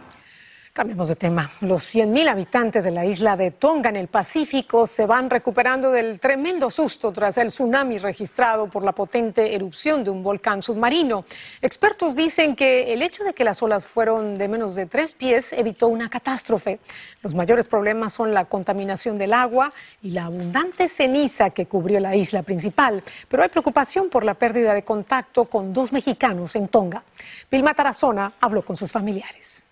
Cambiemos 0.77 1.07
de 1.07 1.15
tema. 1.15 1.49
Los 1.61 1.95
100.000 1.95 2.29
habitantes 2.29 2.83
de 2.83 2.91
la 2.91 3.03
isla 3.03 3.35
de 3.35 3.49
Tonga 3.49 3.89
en 3.89 3.95
el 3.95 4.09
Pacífico 4.09 4.85
se 4.85 5.07
van 5.07 5.27
recuperando 5.27 5.89
del 5.89 6.19
tremendo 6.19 6.69
susto 6.69 7.11
tras 7.11 7.39
el 7.39 7.47
tsunami 7.47 7.97
registrado 7.97 8.67
por 8.67 8.83
la 8.83 8.91
potente 8.91 9.55
erupción 9.55 10.03
de 10.03 10.11
un 10.11 10.21
volcán 10.21 10.61
submarino. 10.61 11.25
Expertos 11.63 12.15
dicen 12.15 12.55
que 12.55 12.93
el 12.93 13.01
hecho 13.01 13.23
de 13.23 13.33
que 13.33 13.43
las 13.43 13.63
olas 13.63 13.87
fueron 13.87 14.37
de 14.37 14.47
menos 14.47 14.75
de 14.75 14.85
tres 14.85 15.15
pies 15.15 15.51
evitó 15.51 15.87
una 15.87 16.11
catástrofe. 16.11 16.79
Los 17.23 17.33
mayores 17.33 17.67
problemas 17.67 18.13
son 18.13 18.31
la 18.31 18.45
contaminación 18.45 19.17
del 19.17 19.33
agua 19.33 19.73
y 20.03 20.11
la 20.11 20.25
abundante 20.25 20.89
ceniza 20.89 21.49
que 21.49 21.65
cubrió 21.65 21.99
la 21.99 22.15
isla 22.15 22.43
principal. 22.43 23.03
Pero 23.27 23.41
hay 23.41 23.49
preocupación 23.49 24.09
por 24.09 24.23
la 24.23 24.35
pérdida 24.35 24.75
de 24.75 24.83
contacto 24.83 25.45
con 25.45 25.73
dos 25.73 25.91
mexicanos 25.91 26.55
en 26.55 26.67
Tonga. 26.67 27.01
Vilma 27.49 27.73
Tarazona 27.73 28.33
habló 28.39 28.63
con 28.63 28.77
sus 28.77 28.91
familiares. 28.91 29.63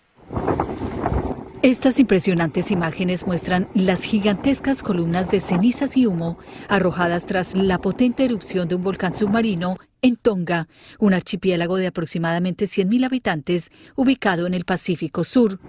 Estas 1.65 1.97
impresionantes 1.97 2.69
imágenes 2.69 3.25
muestran 3.25 3.67
las 3.73 4.03
gigantescas 4.03 4.83
columnas 4.83 5.31
de 5.31 5.39
cenizas 5.39 5.97
y 5.97 6.05
humo 6.05 6.37
arrojadas 6.69 7.25
tras 7.25 7.55
la 7.55 7.79
potente 7.79 8.23
erupción 8.23 8.67
de 8.67 8.75
un 8.75 8.83
volcán 8.83 9.15
submarino 9.15 9.79
en 10.03 10.15
Tonga, 10.15 10.67
un 10.99 11.15
archipiélago 11.15 11.77
de 11.77 11.87
aproximadamente 11.87 12.65
100.000 12.65 13.07
habitantes 13.07 13.71
ubicado 13.95 14.45
en 14.45 14.53
el 14.53 14.63
Pacífico 14.63 15.23
Sur. 15.23 15.59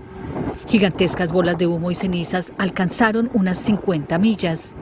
Gigantescas 0.68 1.32
bolas 1.32 1.56
de 1.56 1.66
humo 1.66 1.90
y 1.90 1.94
cenizas 1.94 2.52
alcanzaron 2.58 3.30
unas 3.32 3.56
50 3.56 4.18
millas. 4.18 4.74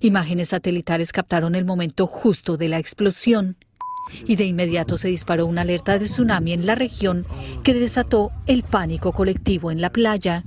Imágenes 0.00 0.50
satelitales 0.50 1.10
captaron 1.10 1.54
el 1.54 1.64
momento 1.64 2.06
justo 2.06 2.58
de 2.58 2.68
la 2.68 2.78
explosión 2.78 3.56
y 4.26 4.36
de 4.36 4.44
inmediato 4.44 4.98
se 4.98 5.08
disparó 5.08 5.46
una 5.46 5.62
alerta 5.62 5.98
de 5.98 6.06
tsunami 6.06 6.52
en 6.52 6.66
la 6.66 6.74
región 6.74 7.26
que 7.62 7.74
desató 7.74 8.30
el 8.46 8.62
pánico 8.62 9.12
colectivo 9.12 9.70
en 9.70 9.80
la 9.80 9.90
playa. 9.90 10.44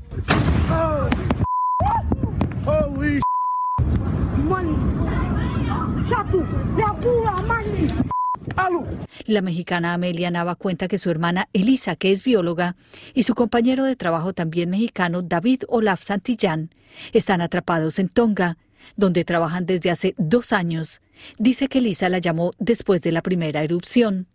La 9.27 9.41
mexicana 9.41 9.93
Amelia 9.93 10.31
Nava 10.31 10.55
cuenta 10.55 10.87
que 10.87 10.97
su 10.97 11.09
hermana 11.09 11.47
Elisa, 11.53 11.95
que 11.95 12.11
es 12.11 12.23
bióloga, 12.23 12.75
y 13.13 13.23
su 13.23 13.35
compañero 13.35 13.83
de 13.83 13.95
trabajo 13.95 14.33
también 14.33 14.69
mexicano 14.69 15.21
David 15.21 15.63
Olaf 15.69 16.03
Santillán 16.03 16.69
están 17.13 17.41
atrapados 17.41 17.99
en 17.99 18.09
Tonga, 18.09 18.57
donde 18.97 19.23
trabajan 19.23 19.65
desde 19.65 19.91
hace 19.91 20.15
dos 20.17 20.51
años. 20.51 21.01
Dice 21.37 21.67
que 21.67 21.81
Lisa 21.81 22.09
la 22.09 22.19
llamó 22.19 22.51
después 22.59 23.01
de 23.01 23.11
la 23.11 23.21
primera 23.21 23.63
erupción. 23.63 24.27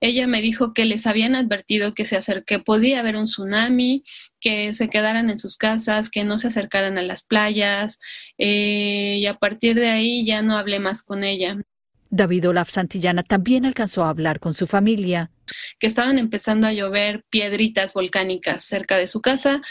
Ella 0.00 0.26
me 0.26 0.42
dijo 0.42 0.74
que 0.74 0.84
les 0.84 1.06
habían 1.06 1.34
advertido 1.34 1.94
que 1.94 2.04
se 2.04 2.16
acerque, 2.16 2.58
podía 2.58 3.00
haber 3.00 3.16
un 3.16 3.24
tsunami, 3.24 4.04
que 4.38 4.74
se 4.74 4.90
quedaran 4.90 5.30
en 5.30 5.38
sus 5.38 5.56
casas, 5.56 6.10
que 6.10 6.24
no 6.24 6.38
se 6.38 6.48
acercaran 6.48 6.98
a 6.98 7.02
las 7.02 7.22
playas, 7.22 8.00
eh, 8.36 9.16
y 9.18 9.26
a 9.26 9.34
partir 9.34 9.76
de 9.76 9.88
ahí 9.88 10.26
ya 10.26 10.42
no 10.42 10.58
hablé 10.58 10.78
más 10.78 11.02
con 11.02 11.24
ella. 11.24 11.56
David 12.10 12.48
Olaf 12.50 12.70
Santillana 12.70 13.24
también 13.24 13.64
alcanzó 13.64 14.04
a 14.04 14.08
hablar 14.08 14.38
con 14.38 14.54
su 14.54 14.66
familia. 14.66 15.30
Que 15.80 15.88
estaban 15.88 16.18
empezando 16.18 16.66
a 16.66 16.72
llover 16.72 17.24
piedritas 17.28 17.92
volcánicas 17.92 18.62
cerca 18.62 18.96
de 18.96 19.08
su 19.08 19.20
casa. 19.20 19.62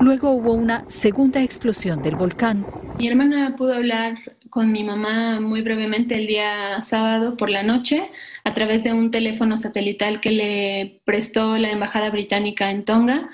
Luego 0.00 0.30
hubo 0.30 0.52
una 0.52 0.88
segunda 0.88 1.42
explosión 1.42 2.02
del 2.02 2.14
volcán. 2.14 2.64
Mi 3.00 3.08
hermana 3.08 3.56
pudo 3.56 3.74
hablar 3.74 4.16
con 4.50 4.72
mi 4.72 4.84
mamá 4.84 5.40
muy 5.40 5.62
brevemente 5.62 6.14
el 6.14 6.26
día 6.26 6.82
sábado 6.82 7.36
por 7.36 7.50
la 7.50 7.62
noche 7.62 8.10
a 8.44 8.54
través 8.54 8.84
de 8.84 8.92
un 8.92 9.10
teléfono 9.10 9.56
satelital 9.56 10.20
que 10.20 10.30
le 10.30 11.00
prestó 11.04 11.56
la 11.58 11.70
Embajada 11.70 12.10
Británica 12.10 12.70
en 12.70 12.84
Tonga. 12.84 13.30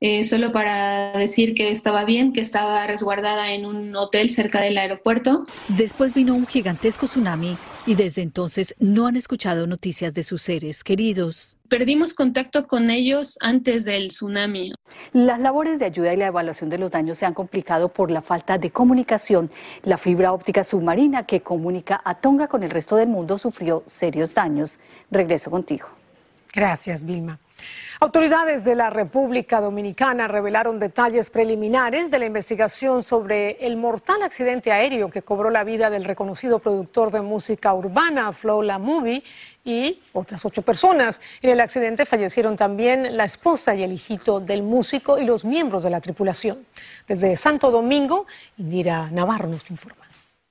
Eh, 0.00 0.22
solo 0.22 0.52
para 0.52 1.12
decir 1.18 1.54
que 1.54 1.72
estaba 1.72 2.04
bien, 2.04 2.32
que 2.32 2.40
estaba 2.40 2.86
resguardada 2.86 3.52
en 3.52 3.66
un 3.66 3.96
hotel 3.96 4.30
cerca 4.30 4.60
del 4.60 4.78
aeropuerto. 4.78 5.44
Después 5.66 6.14
vino 6.14 6.36
un 6.36 6.46
gigantesco 6.46 7.06
tsunami 7.06 7.56
y 7.84 7.96
desde 7.96 8.22
entonces 8.22 8.76
no 8.78 9.08
han 9.08 9.16
escuchado 9.16 9.66
noticias 9.66 10.14
de 10.14 10.22
sus 10.22 10.42
seres 10.42 10.84
queridos. 10.84 11.57
Perdimos 11.68 12.14
contacto 12.14 12.66
con 12.66 12.88
ellos 12.88 13.36
antes 13.40 13.84
del 13.84 14.08
tsunami. 14.08 14.72
Las 15.12 15.38
labores 15.38 15.78
de 15.78 15.84
ayuda 15.84 16.14
y 16.14 16.16
la 16.16 16.28
evaluación 16.28 16.70
de 16.70 16.78
los 16.78 16.90
daños 16.90 17.18
se 17.18 17.26
han 17.26 17.34
complicado 17.34 17.90
por 17.90 18.10
la 18.10 18.22
falta 18.22 18.56
de 18.56 18.70
comunicación. 18.70 19.50
La 19.82 19.98
fibra 19.98 20.32
óptica 20.32 20.64
submarina 20.64 21.26
que 21.26 21.42
comunica 21.42 22.00
a 22.02 22.14
Tonga 22.14 22.48
con 22.48 22.62
el 22.62 22.70
resto 22.70 22.96
del 22.96 23.08
mundo 23.08 23.36
sufrió 23.36 23.82
serios 23.84 24.34
daños. 24.34 24.78
Regreso 25.10 25.50
contigo. 25.50 25.97
Gracias, 26.58 27.04
Vilma. 27.04 27.38
Autoridades 28.00 28.64
de 28.64 28.74
la 28.74 28.90
República 28.90 29.60
Dominicana 29.60 30.26
revelaron 30.26 30.80
detalles 30.80 31.30
preliminares 31.30 32.10
de 32.10 32.18
la 32.18 32.26
investigación 32.26 33.04
sobre 33.04 33.64
el 33.64 33.76
mortal 33.76 34.24
accidente 34.24 34.72
aéreo 34.72 35.08
que 35.08 35.22
cobró 35.22 35.50
la 35.50 35.62
vida 35.62 35.88
del 35.88 36.04
reconocido 36.04 36.58
productor 36.58 37.12
de 37.12 37.20
música 37.20 37.72
urbana 37.74 38.32
Flow 38.32 38.62
La 38.62 38.78
Movie 38.78 39.22
y 39.64 40.02
otras 40.12 40.44
ocho 40.44 40.62
personas. 40.62 41.20
En 41.42 41.50
el 41.50 41.60
accidente 41.60 42.06
fallecieron 42.06 42.56
también 42.56 43.16
la 43.16 43.24
esposa 43.24 43.76
y 43.76 43.84
el 43.84 43.92
hijito 43.92 44.40
del 44.40 44.64
músico 44.64 45.16
y 45.16 45.24
los 45.24 45.44
miembros 45.44 45.84
de 45.84 45.90
la 45.90 46.00
tripulación. 46.00 46.66
Desde 47.06 47.36
Santo 47.36 47.70
Domingo, 47.70 48.26
Indira 48.56 49.12
Navarro 49.12 49.46
nos 49.46 49.70
informa. 49.70 50.07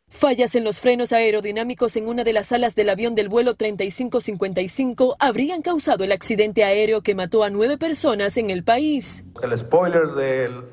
Fallas 0.10 0.56
en 0.56 0.64
los 0.64 0.80
frenos 0.80 1.12
aerodinámicos 1.12 1.98
en 1.98 2.08
una 2.08 2.24
de 2.24 2.32
las 2.32 2.52
alas 2.54 2.76
del 2.76 2.90
avión 2.90 3.14
del 3.14 3.28
vuelo 3.28 3.54
3555 3.54 5.18
habrían 5.20 5.62
causado 5.62 6.06
el 6.06 6.14
accidente 6.14 6.64
aéreo 6.64 7.02
que 7.02 7.14
mató 7.14 7.44
a 7.44 7.50
nueve 7.50 7.78
personas 7.78 8.38
en 8.38 8.50
el 8.50 8.64
país. 8.64 9.26
El 9.44 9.56
spoiler 9.56 10.08
del 10.14 10.64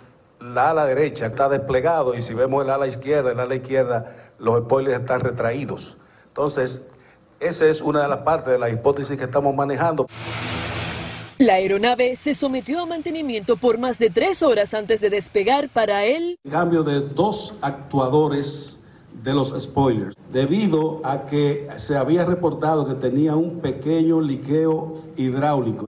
ala 0.56 0.86
derecha 0.86 1.26
está 1.26 1.48
desplegado 1.48 2.14
y 2.14 2.22
si 2.22 2.32
vemos 2.32 2.64
el 2.64 2.70
ala 2.70 2.86
izquierda, 2.86 3.32
el 3.32 3.40
ala 3.40 3.56
izquierda, 3.56 4.32
los 4.38 4.62
spoilers 4.62 5.00
están 5.00 5.20
retraídos. 5.20 5.96
Entonces, 6.28 6.82
esa 7.40 7.66
es 7.66 7.82
una 7.82 8.02
de 8.02 8.08
las 8.08 8.18
partes 8.18 8.52
de 8.52 8.58
la 8.58 8.70
hipótesis 8.70 9.18
que 9.18 9.24
estamos 9.24 9.54
manejando. 9.54 10.06
La 11.38 11.54
aeronave 11.54 12.14
se 12.14 12.36
sometió 12.36 12.80
a 12.80 12.86
mantenimiento 12.86 13.56
por 13.56 13.78
más 13.78 13.98
de 13.98 14.10
tres 14.10 14.44
horas 14.44 14.72
antes 14.72 15.00
de 15.00 15.10
despegar 15.10 15.68
para 15.68 16.04
él. 16.04 16.38
Cambio 16.48 16.84
de 16.84 17.00
dos 17.00 17.54
actuadores 17.60 18.80
de 19.24 19.32
los 19.32 19.54
spoilers, 19.58 20.14
debido 20.30 21.00
a 21.02 21.24
que 21.24 21.66
se 21.78 21.96
había 21.96 22.26
reportado 22.26 22.86
que 22.86 22.94
tenía 22.94 23.34
un 23.34 23.60
pequeño 23.60 24.20
liqueo 24.20 24.92
hidráulico. 25.16 25.86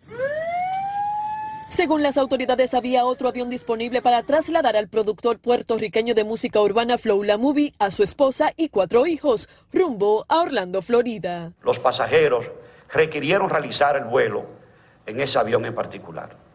Según 1.69 2.03
las 2.03 2.17
autoridades, 2.17 2.73
había 2.73 3.05
otro 3.05 3.29
avión 3.29 3.51
disponible 3.51 4.01
para 4.01 4.23
trasladar 4.23 4.75
al 4.77 4.89
productor 4.89 5.39
puertorriqueño 5.39 6.15
de 6.15 6.25
música 6.25 6.63
urbana 6.63 6.97
Flow 6.97 7.23
La 7.23 7.37
Movie 7.37 7.75
a 7.79 7.91
su 7.91 8.03
esposa 8.03 8.53
y 8.57 8.71
cuatro 8.71 9.07
hijos 9.07 9.51
rumbo 9.71 10.25
a 10.29 10.41
Orlando, 10.41 10.81
Florida. 10.81 11.53
Los 11.63 11.79
pasajeros 11.79 12.51
requirieron 12.89 13.51
realizar 13.51 13.97
el 13.97 14.05
vuelo 14.05 14.47
en 15.05 15.21
ese 15.21 15.39
avión 15.39 15.67
en 15.67 15.75
particular. 15.75 16.46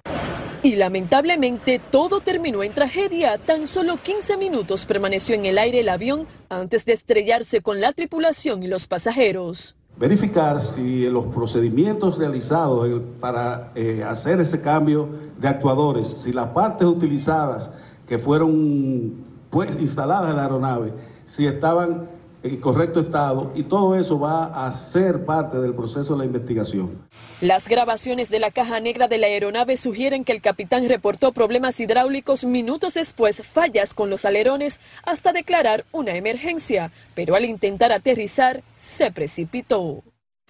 Y 0.63 0.75
lamentablemente 0.75 1.79
todo 1.79 2.19
terminó 2.19 2.63
en 2.63 2.73
tragedia. 2.73 3.39
Tan 3.39 3.65
solo 3.65 3.97
15 3.97 4.37
minutos 4.37 4.85
permaneció 4.85 5.33
en 5.33 5.45
el 5.45 5.57
aire 5.57 5.79
el 5.79 5.89
avión 5.89 6.27
antes 6.49 6.85
de 6.85 6.93
estrellarse 6.93 7.61
con 7.61 7.81
la 7.81 7.93
tripulación 7.93 8.61
y 8.63 8.67
los 8.67 8.87
pasajeros 8.87 9.75
verificar 9.97 10.61
si 10.61 11.07
los 11.09 11.25
procedimientos 11.25 12.17
realizados 12.17 12.89
para 13.19 13.71
eh, 13.75 14.03
hacer 14.03 14.39
ese 14.39 14.59
cambio 14.59 15.07
de 15.37 15.47
actuadores, 15.47 16.07
si 16.07 16.33
las 16.33 16.47
partes 16.47 16.87
utilizadas 16.87 17.69
que 18.07 18.17
fueron 18.17 19.13
pues, 19.51 19.69
instaladas 19.79 20.31
en 20.31 20.37
la 20.37 20.43
aeronave, 20.43 20.93
si 21.27 21.45
estaban 21.45 22.09
en 22.43 22.57
correcto 22.59 23.01
estado 23.01 23.51
y 23.55 23.63
todo 23.63 23.95
eso 23.95 24.19
va 24.19 24.65
a 24.65 24.71
ser 24.71 25.25
parte 25.25 25.59
del 25.59 25.73
proceso 25.73 26.13
de 26.13 26.19
la 26.19 26.25
investigación. 26.25 26.97
Las 27.39 27.67
grabaciones 27.67 28.29
de 28.29 28.39
la 28.39 28.51
caja 28.51 28.79
negra 28.79 29.07
de 29.07 29.17
la 29.17 29.27
aeronave 29.27 29.77
sugieren 29.77 30.23
que 30.23 30.31
el 30.31 30.41
capitán 30.41 30.87
reportó 30.87 31.31
problemas 31.31 31.79
hidráulicos 31.79 32.43
minutos 32.45 32.95
después, 32.95 33.45
fallas 33.47 33.93
con 33.93 34.09
los 34.09 34.25
alerones 34.25 34.79
hasta 35.03 35.33
declarar 35.33 35.85
una 35.91 36.15
emergencia, 36.15 36.91
pero 37.15 37.35
al 37.35 37.45
intentar 37.45 37.91
aterrizar 37.91 38.63
se 38.75 39.11
precipitó. 39.11 40.03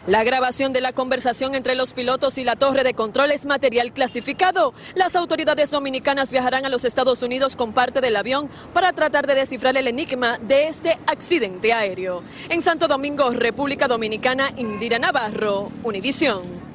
La 0.07 0.23
grabación 0.23 0.73
de 0.73 0.81
la 0.81 0.93
conversación 0.93 1.53
entre 1.53 1.75
los 1.75 1.93
pilotos 1.93 2.39
y 2.39 2.43
la 2.43 2.55
torre 2.55 2.83
de 2.83 2.95
control 2.95 3.31
es 3.31 3.45
material 3.45 3.93
clasificado. 3.93 4.73
Las 4.95 5.15
autoridades 5.15 5.69
dominicanas 5.69 6.31
viajarán 6.31 6.65
a 6.65 6.69
los 6.69 6.85
Estados 6.85 7.21
Unidos 7.21 7.55
con 7.55 7.71
parte 7.71 8.01
del 8.01 8.15
avión 8.15 8.49
para 8.73 8.93
tratar 8.93 9.27
de 9.27 9.35
descifrar 9.35 9.77
el 9.77 9.87
enigma 9.87 10.39
de 10.39 10.69
este 10.69 10.97
accidente 11.05 11.71
aéreo. 11.71 12.23
En 12.49 12.63
Santo 12.63 12.87
Domingo, 12.87 13.29
República 13.29 13.87
Dominicana, 13.87 14.51
Indira 14.57 14.97
Navarro, 14.97 15.71
Univisión. 15.83 16.70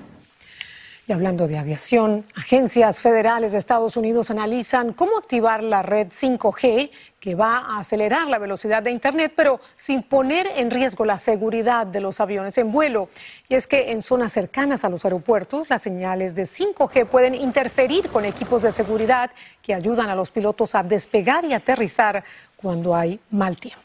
Y 1.09 1.13
hablando 1.13 1.47
de 1.47 1.57
aviación, 1.57 2.25
agencias 2.35 3.01
federales 3.01 3.53
de 3.53 3.59
Estados 3.59 3.97
Unidos 3.97 4.33
analizan 4.33 4.93
cómo 4.93 5.17
activar 5.19 5.63
la 5.63 5.81
red 5.83 6.09
5G 6.09 6.91
que 7.21 7.37
va 7.37 7.59
a 7.59 7.79
acelerar 7.79 8.27
la 8.27 8.39
velocidad 8.39 8.83
de 8.83 8.91
Internet, 8.91 9.33
pero 9.37 9.61
sin 9.77 10.03
poner 10.03 10.49
en 10.57 10.69
riesgo 10.69 11.05
la 11.05 11.17
seguridad 11.19 11.87
de 11.87 12.01
los 12.01 12.19
aviones 12.19 12.59
en 12.59 12.73
vuelo. 12.73 13.09
Y 13.49 13.55
es 13.55 13.69
que 13.69 13.93
en 13.93 14.03
zonas 14.03 14.33
cercanas 14.33 14.85
a 14.85 14.89
los 14.89 15.05
aeropuertos, 15.05 15.71
las 15.71 15.83
señales 15.83 16.35
de 16.35 16.43
5G 16.43 17.07
pueden 17.07 17.37
interferir 17.37 18.09
con 18.09 18.25
equipos 18.25 18.63
de 18.63 18.73
seguridad 18.73 19.31
que 19.63 19.75
ayudan 19.75 20.11
a 20.11 20.17
los 20.17 20.33
pilotos 20.33 20.75
a 20.75 20.83
despegar 20.83 21.45
y 21.45 21.53
aterrizar 21.53 22.25
cuando 22.57 22.97
hay 22.97 23.21
mal 23.31 23.57
tiempo. 23.59 23.81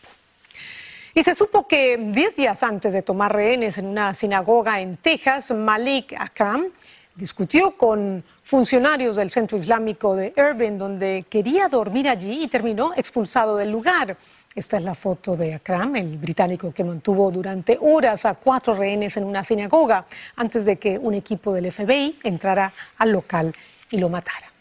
Y 1.13 1.21
se 1.21 1.35
supo 1.35 1.67
que 1.67 1.97
10 1.97 2.35
días 2.35 2.63
antes 2.63 2.93
de 2.93 3.03
tomar 3.03 3.35
rehenes 3.35 3.77
en 3.77 3.85
una 3.85 4.15
sinagoga 4.15 4.81
en 4.81 4.97
Texas, 4.97 5.51
Malik 5.51 6.15
Akram 6.17 6.65
discutió 7.15 7.71
con 7.77 8.23
funcionarios 8.43 9.15
del 9.15 9.29
centro 9.29 9.57
islámico 9.57 10.15
de 10.15 10.33
Irving, 10.35 10.77
donde 10.77 11.25
quería 11.29 11.67
dormir 11.67 12.09
allí 12.09 12.43
y 12.43 12.47
terminó 12.47 12.93
expulsado 12.95 13.57
del 13.57 13.71
lugar. 13.71 14.17
Esta 14.53 14.77
es 14.77 14.83
la 14.83 14.95
foto 14.95 15.35
de 15.35 15.53
Akram, 15.53 15.95
el 15.95 16.17
británico 16.17 16.73
que 16.73 16.83
mantuvo 16.83 17.31
durante 17.31 17.77
horas 17.79 18.25
a 18.25 18.33
cuatro 18.33 18.73
rehenes 18.73 19.15
en 19.17 19.23
una 19.23 19.43
sinagoga 19.43 20.05
antes 20.35 20.65
de 20.65 20.77
que 20.77 20.97
un 20.97 21.13
equipo 21.13 21.53
del 21.53 21.71
FBI 21.71 22.19
entrara 22.23 22.73
al 22.97 23.11
local 23.11 23.53
y 23.89 23.97
lo 23.97 24.09
matara. 24.09 24.51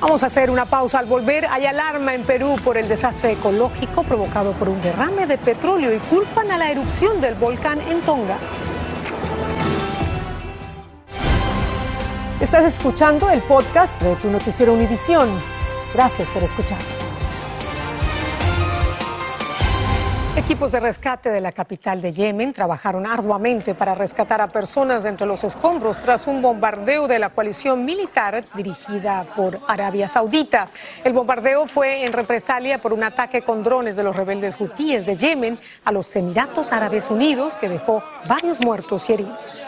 Vamos 0.00 0.22
a 0.22 0.26
hacer 0.26 0.50
una 0.50 0.64
pausa. 0.64 0.98
Al 0.98 1.06
volver, 1.06 1.46
hay 1.46 1.66
alarma 1.66 2.14
en 2.14 2.22
Perú 2.22 2.56
por 2.62 2.76
el 2.76 2.88
desastre 2.88 3.32
ecológico 3.32 4.02
provocado 4.02 4.52
por 4.52 4.68
un 4.68 4.80
derrame 4.82 5.26
de 5.26 5.38
petróleo 5.38 5.94
y 5.94 5.98
culpan 5.98 6.50
a 6.50 6.58
la 6.58 6.70
erupción 6.70 7.20
del 7.20 7.34
volcán 7.34 7.80
en 7.80 8.00
Tonga. 8.02 8.38
Estás 12.44 12.66
escuchando 12.66 13.30
el 13.30 13.40
podcast 13.40 14.02
de 14.02 14.16
tu 14.16 14.28
noticiero 14.28 14.74
Univisión. 14.74 15.30
Gracias 15.94 16.28
por 16.28 16.42
escuchar. 16.42 16.78
Equipos 20.36 20.70
de 20.70 20.78
rescate 20.78 21.30
de 21.30 21.40
la 21.40 21.52
capital 21.52 22.02
de 22.02 22.12
Yemen 22.12 22.52
trabajaron 22.52 23.06
arduamente 23.06 23.74
para 23.74 23.94
rescatar 23.94 24.42
a 24.42 24.48
personas 24.48 25.06
entre 25.06 25.26
los 25.26 25.42
escombros 25.42 25.96
tras 25.96 26.26
un 26.26 26.42
bombardeo 26.42 27.08
de 27.08 27.18
la 27.18 27.30
coalición 27.30 27.82
militar 27.82 28.44
dirigida 28.54 29.24
por 29.34 29.60
Arabia 29.66 30.06
Saudita. 30.06 30.68
El 31.02 31.14
bombardeo 31.14 31.66
fue 31.66 32.04
en 32.04 32.12
represalia 32.12 32.78
por 32.78 32.92
un 32.92 33.04
ataque 33.04 33.40
con 33.40 33.62
drones 33.62 33.96
de 33.96 34.04
los 34.04 34.14
rebeldes 34.14 34.60
hutíes 34.60 35.06
de 35.06 35.16
Yemen 35.16 35.58
a 35.82 35.92
los 35.92 36.14
Emiratos 36.14 36.72
Árabes 36.72 37.10
Unidos 37.10 37.56
que 37.56 37.70
dejó 37.70 38.02
varios 38.28 38.60
muertos 38.60 39.08
y 39.08 39.14
heridos. 39.14 39.64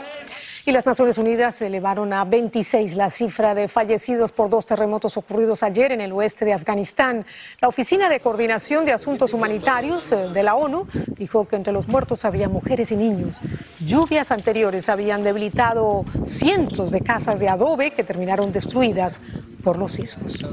Y 0.69 0.73
las 0.73 0.85
Naciones 0.85 1.17
Unidas 1.17 1.63
elevaron 1.63 2.13
a 2.13 2.25
26 2.25 2.97
la 2.97 3.09
cifra 3.09 3.55
de 3.55 3.69
fallecidos 3.69 4.33
por 4.33 4.51
dos 4.51 4.67
terremotos 4.67 5.17
ocurridos 5.17 5.63
ayer 5.63 5.93
en 5.93 6.01
el 6.01 6.11
oeste 6.11 6.45
de 6.45 6.55
Afganistán. 6.55 7.25
La 7.61 7.69
Oficina 7.69 8.09
de 8.09 8.19
Coordinación 8.19 8.85
de 8.85 8.93
Asuntos 8.93 9.33
Humanitarios 9.33 10.11
eh, 10.11 10.29
de 10.35 10.43
la 10.43 10.57
ONU 10.57 10.89
dijo 11.17 11.47
que 11.47 11.55
entre 11.55 11.73
los 11.73 11.87
muertos 11.87 12.25
había 12.25 12.49
mujeres 12.49 12.91
y 12.91 12.97
niños. 12.97 13.41
Lluvias 13.79 14.33
anteriores 14.33 14.89
habían 14.89 15.23
debilitado 15.23 16.05
cientos 16.25 16.91
de 16.91 17.01
casas 17.01 17.39
de 17.39 17.49
adobe 17.49 17.93
que 17.93 18.03
terminaron 18.03 18.53
destruidas 18.53 19.21
por 19.67 19.79
los 19.79 19.95
sismos. 19.95 20.47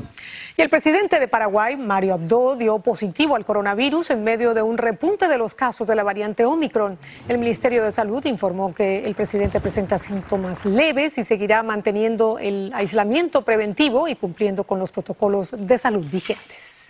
Y 0.58 0.62
el 0.64 0.72
presidente 0.72 1.20
de 1.20 1.28
Paraguay, 1.28 1.78
Mario 1.78 2.16
Abdo, 2.16 2.56
dio 2.56 2.80
positivo 2.80 3.36
al 3.36 3.46
coronavirus 3.46 4.10
en 4.10 4.24
medio 4.24 4.56
de 4.56 4.64
un 4.64 4.80
repunte 4.80 5.28
de 5.28 5.38
los 5.38 5.54
casos 5.54 5.88
de 5.88 5.94
la 5.94 6.02
variante 6.02 6.46
Omicron. 6.46 6.98
El 7.28 7.38
Ministerio 7.38 7.84
de 7.84 7.92
Salud 7.92 8.26
informó 8.26 8.74
que 8.74 9.06
el 9.06 9.14
presidente 9.14 9.60
presenta 9.60 10.00
síntomas 10.00 10.66
leves 10.66 11.20
y 11.20 11.24
seguirá 11.24 11.62
manteniendo 11.62 12.40
el 12.40 12.72
aislamiento 12.74 13.44
preventivo 13.44 14.08
y 14.08 14.16
cumpliendo 14.16 14.64
con 14.64 14.80
los 14.80 14.92
protocolos 14.92 15.54
de 15.56 15.78
salud 15.78 16.04
vigentes. 16.12 16.84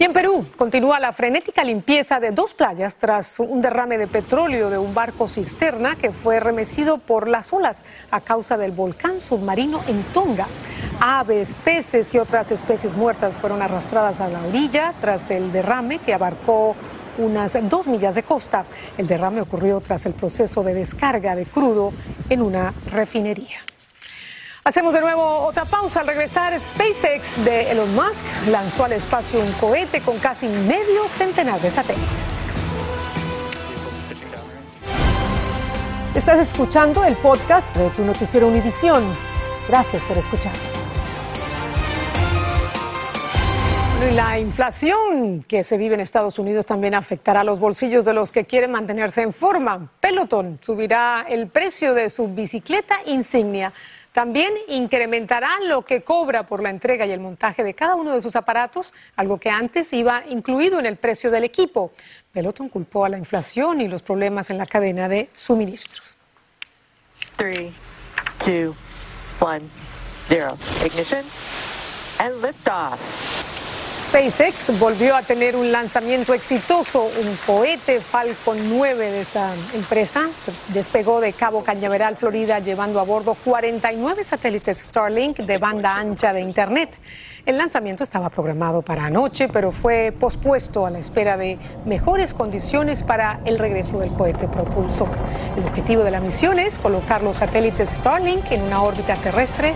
Y 0.00 0.04
en 0.04 0.12
Perú 0.12 0.46
continúa 0.56 1.00
la 1.00 1.12
frenética 1.12 1.64
limpieza 1.64 2.20
de 2.20 2.30
dos 2.30 2.54
playas 2.54 2.98
tras 2.98 3.40
un 3.40 3.60
derrame 3.60 3.98
de 3.98 4.06
petróleo 4.06 4.70
de 4.70 4.78
un 4.78 4.94
barco 4.94 5.26
cisterna 5.26 5.96
que 5.96 6.12
fue 6.12 6.38
remecido 6.38 6.98
por 6.98 7.26
las 7.26 7.52
olas 7.52 7.84
a 8.12 8.20
causa 8.20 8.56
del 8.56 8.70
volcán 8.70 9.20
submarino 9.20 9.82
en 9.88 10.04
Tonga. 10.12 10.46
Aves, 11.00 11.54
peces 11.54 12.12
y 12.14 12.18
otras 12.18 12.50
especies 12.50 12.96
muertas 12.96 13.34
fueron 13.34 13.62
arrastradas 13.62 14.20
a 14.20 14.28
la 14.28 14.42
orilla 14.42 14.92
tras 15.00 15.30
el 15.30 15.52
derrame 15.52 15.98
que 15.98 16.12
abarcó 16.12 16.74
unas 17.18 17.56
dos 17.68 17.86
millas 17.86 18.16
de 18.16 18.24
costa. 18.24 18.64
El 18.96 19.06
derrame 19.06 19.40
ocurrió 19.40 19.80
tras 19.80 20.06
el 20.06 20.14
proceso 20.14 20.62
de 20.64 20.74
descarga 20.74 21.36
de 21.36 21.46
crudo 21.46 21.92
en 22.28 22.42
una 22.42 22.74
refinería. 22.90 23.58
Hacemos 24.64 24.92
de 24.92 25.00
nuevo 25.00 25.22
otra 25.22 25.64
pausa. 25.64 26.00
Al 26.00 26.06
regresar, 26.08 26.58
SpaceX 26.60 27.44
de 27.44 27.70
Elon 27.70 27.94
Musk 27.94 28.24
lanzó 28.50 28.84
al 28.84 28.92
espacio 28.92 29.40
un 29.40 29.52
cohete 29.52 30.00
con 30.00 30.18
casi 30.18 30.46
medio 30.48 31.08
centenar 31.08 31.60
de 31.60 31.70
satélites. 31.70 32.48
Estás 36.14 36.40
escuchando 36.40 37.04
el 37.04 37.16
podcast 37.16 37.74
de 37.76 37.88
tu 37.90 38.04
noticiero 38.04 38.48
Univisión. 38.48 39.04
Gracias 39.68 40.02
por 40.02 40.18
escuchar. 40.18 40.52
La 44.14 44.38
inflación 44.38 45.42
que 45.42 45.64
se 45.64 45.76
vive 45.76 45.94
en 45.94 46.00
Estados 46.00 46.38
Unidos 46.38 46.66
también 46.66 46.94
afectará 46.94 47.44
los 47.44 47.60
bolsillos 47.60 48.04
de 48.04 48.14
los 48.14 48.32
que 48.32 48.44
quieren 48.44 48.70
mantenerse 48.70 49.22
en 49.22 49.32
forma. 49.32 49.90
Peloton 50.00 50.58
subirá 50.62 51.26
el 51.28 51.48
precio 51.48 51.94
de 51.94 52.10
su 52.10 52.28
bicicleta 52.28 53.00
insignia 53.06 53.72
también 54.18 54.52
incrementará 54.66 55.48
lo 55.64 55.84
que 55.84 56.02
cobra 56.02 56.44
por 56.44 56.60
la 56.60 56.70
entrega 56.70 57.06
y 57.06 57.12
el 57.12 57.20
montaje 57.20 57.62
de 57.62 57.74
cada 57.74 57.94
uno 57.94 58.12
de 58.12 58.20
sus 58.20 58.34
aparatos, 58.34 58.92
algo 59.14 59.38
que 59.38 59.48
antes 59.48 59.92
iba 59.92 60.24
incluido 60.28 60.80
en 60.80 60.86
el 60.86 60.96
precio 60.96 61.30
del 61.30 61.44
equipo. 61.44 61.92
Peloton 62.32 62.68
culpó 62.68 63.04
a 63.04 63.08
la 63.08 63.16
inflación 63.16 63.80
y 63.80 63.86
los 63.86 64.02
problemas 64.02 64.50
en 64.50 64.58
la 64.58 64.66
cadena 64.66 65.08
de 65.08 65.30
suministros. 65.34 66.02
3, 67.36 67.72
2, 68.44 68.76
1, 69.40 69.60
0. 70.28 70.58
Ignition 70.84 71.24
and 72.18 72.42
liftoff. 72.42 73.57
SpaceX 74.08 74.78
volvió 74.78 75.14
a 75.14 75.20
tener 75.20 75.54
un 75.54 75.70
lanzamiento 75.70 76.32
exitoso. 76.32 77.04
Un 77.04 77.36
cohete 77.46 78.00
Falcon 78.00 78.56
9 78.70 79.10
de 79.10 79.20
esta 79.20 79.52
empresa 79.74 80.30
despegó 80.68 81.20
de 81.20 81.34
Cabo 81.34 81.62
Cañaveral, 81.62 82.16
Florida, 82.16 82.58
llevando 82.58 83.00
a 83.00 83.02
bordo 83.02 83.36
49 83.44 84.24
satélites 84.24 84.78
Starlink 84.78 85.40
de 85.40 85.58
banda 85.58 85.94
ancha 85.96 86.32
de 86.32 86.40
Internet. 86.40 86.88
El 87.44 87.58
lanzamiento 87.58 88.02
estaba 88.02 88.30
programado 88.30 88.80
para 88.80 89.04
anoche, 89.04 89.46
pero 89.48 89.72
fue 89.72 90.14
pospuesto 90.18 90.86
a 90.86 90.90
la 90.90 91.00
espera 91.00 91.36
de 91.36 91.58
mejores 91.84 92.32
condiciones 92.32 93.02
para 93.02 93.40
el 93.44 93.58
regreso 93.58 93.98
del 93.98 94.14
cohete 94.14 94.48
propulsor. 94.48 95.10
El 95.54 95.64
objetivo 95.64 96.02
de 96.02 96.12
la 96.12 96.20
misión 96.20 96.58
es 96.58 96.78
colocar 96.78 97.22
los 97.22 97.36
satélites 97.36 97.90
Starlink 97.90 98.52
en 98.52 98.62
una 98.62 98.82
órbita 98.82 99.16
terrestre 99.16 99.74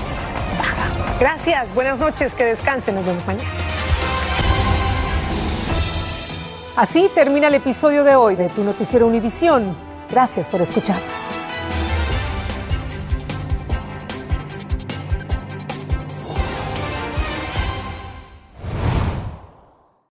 baja. 0.56 1.18
Gracias, 1.20 1.74
buenas 1.74 1.98
noches, 1.98 2.34
que 2.34 2.46
descansen, 2.46 2.94
nos 2.94 3.04
vemos 3.04 3.26
mañana. 3.26 3.81
Así 6.74 7.10
termina 7.14 7.48
el 7.48 7.54
episodio 7.54 8.02
de 8.02 8.16
hoy 8.16 8.34
de 8.34 8.48
Tu 8.48 8.64
Noticiero 8.64 9.06
Univisión. 9.06 9.76
Gracias 10.10 10.48
por 10.48 10.62
escucharnos. 10.62 11.41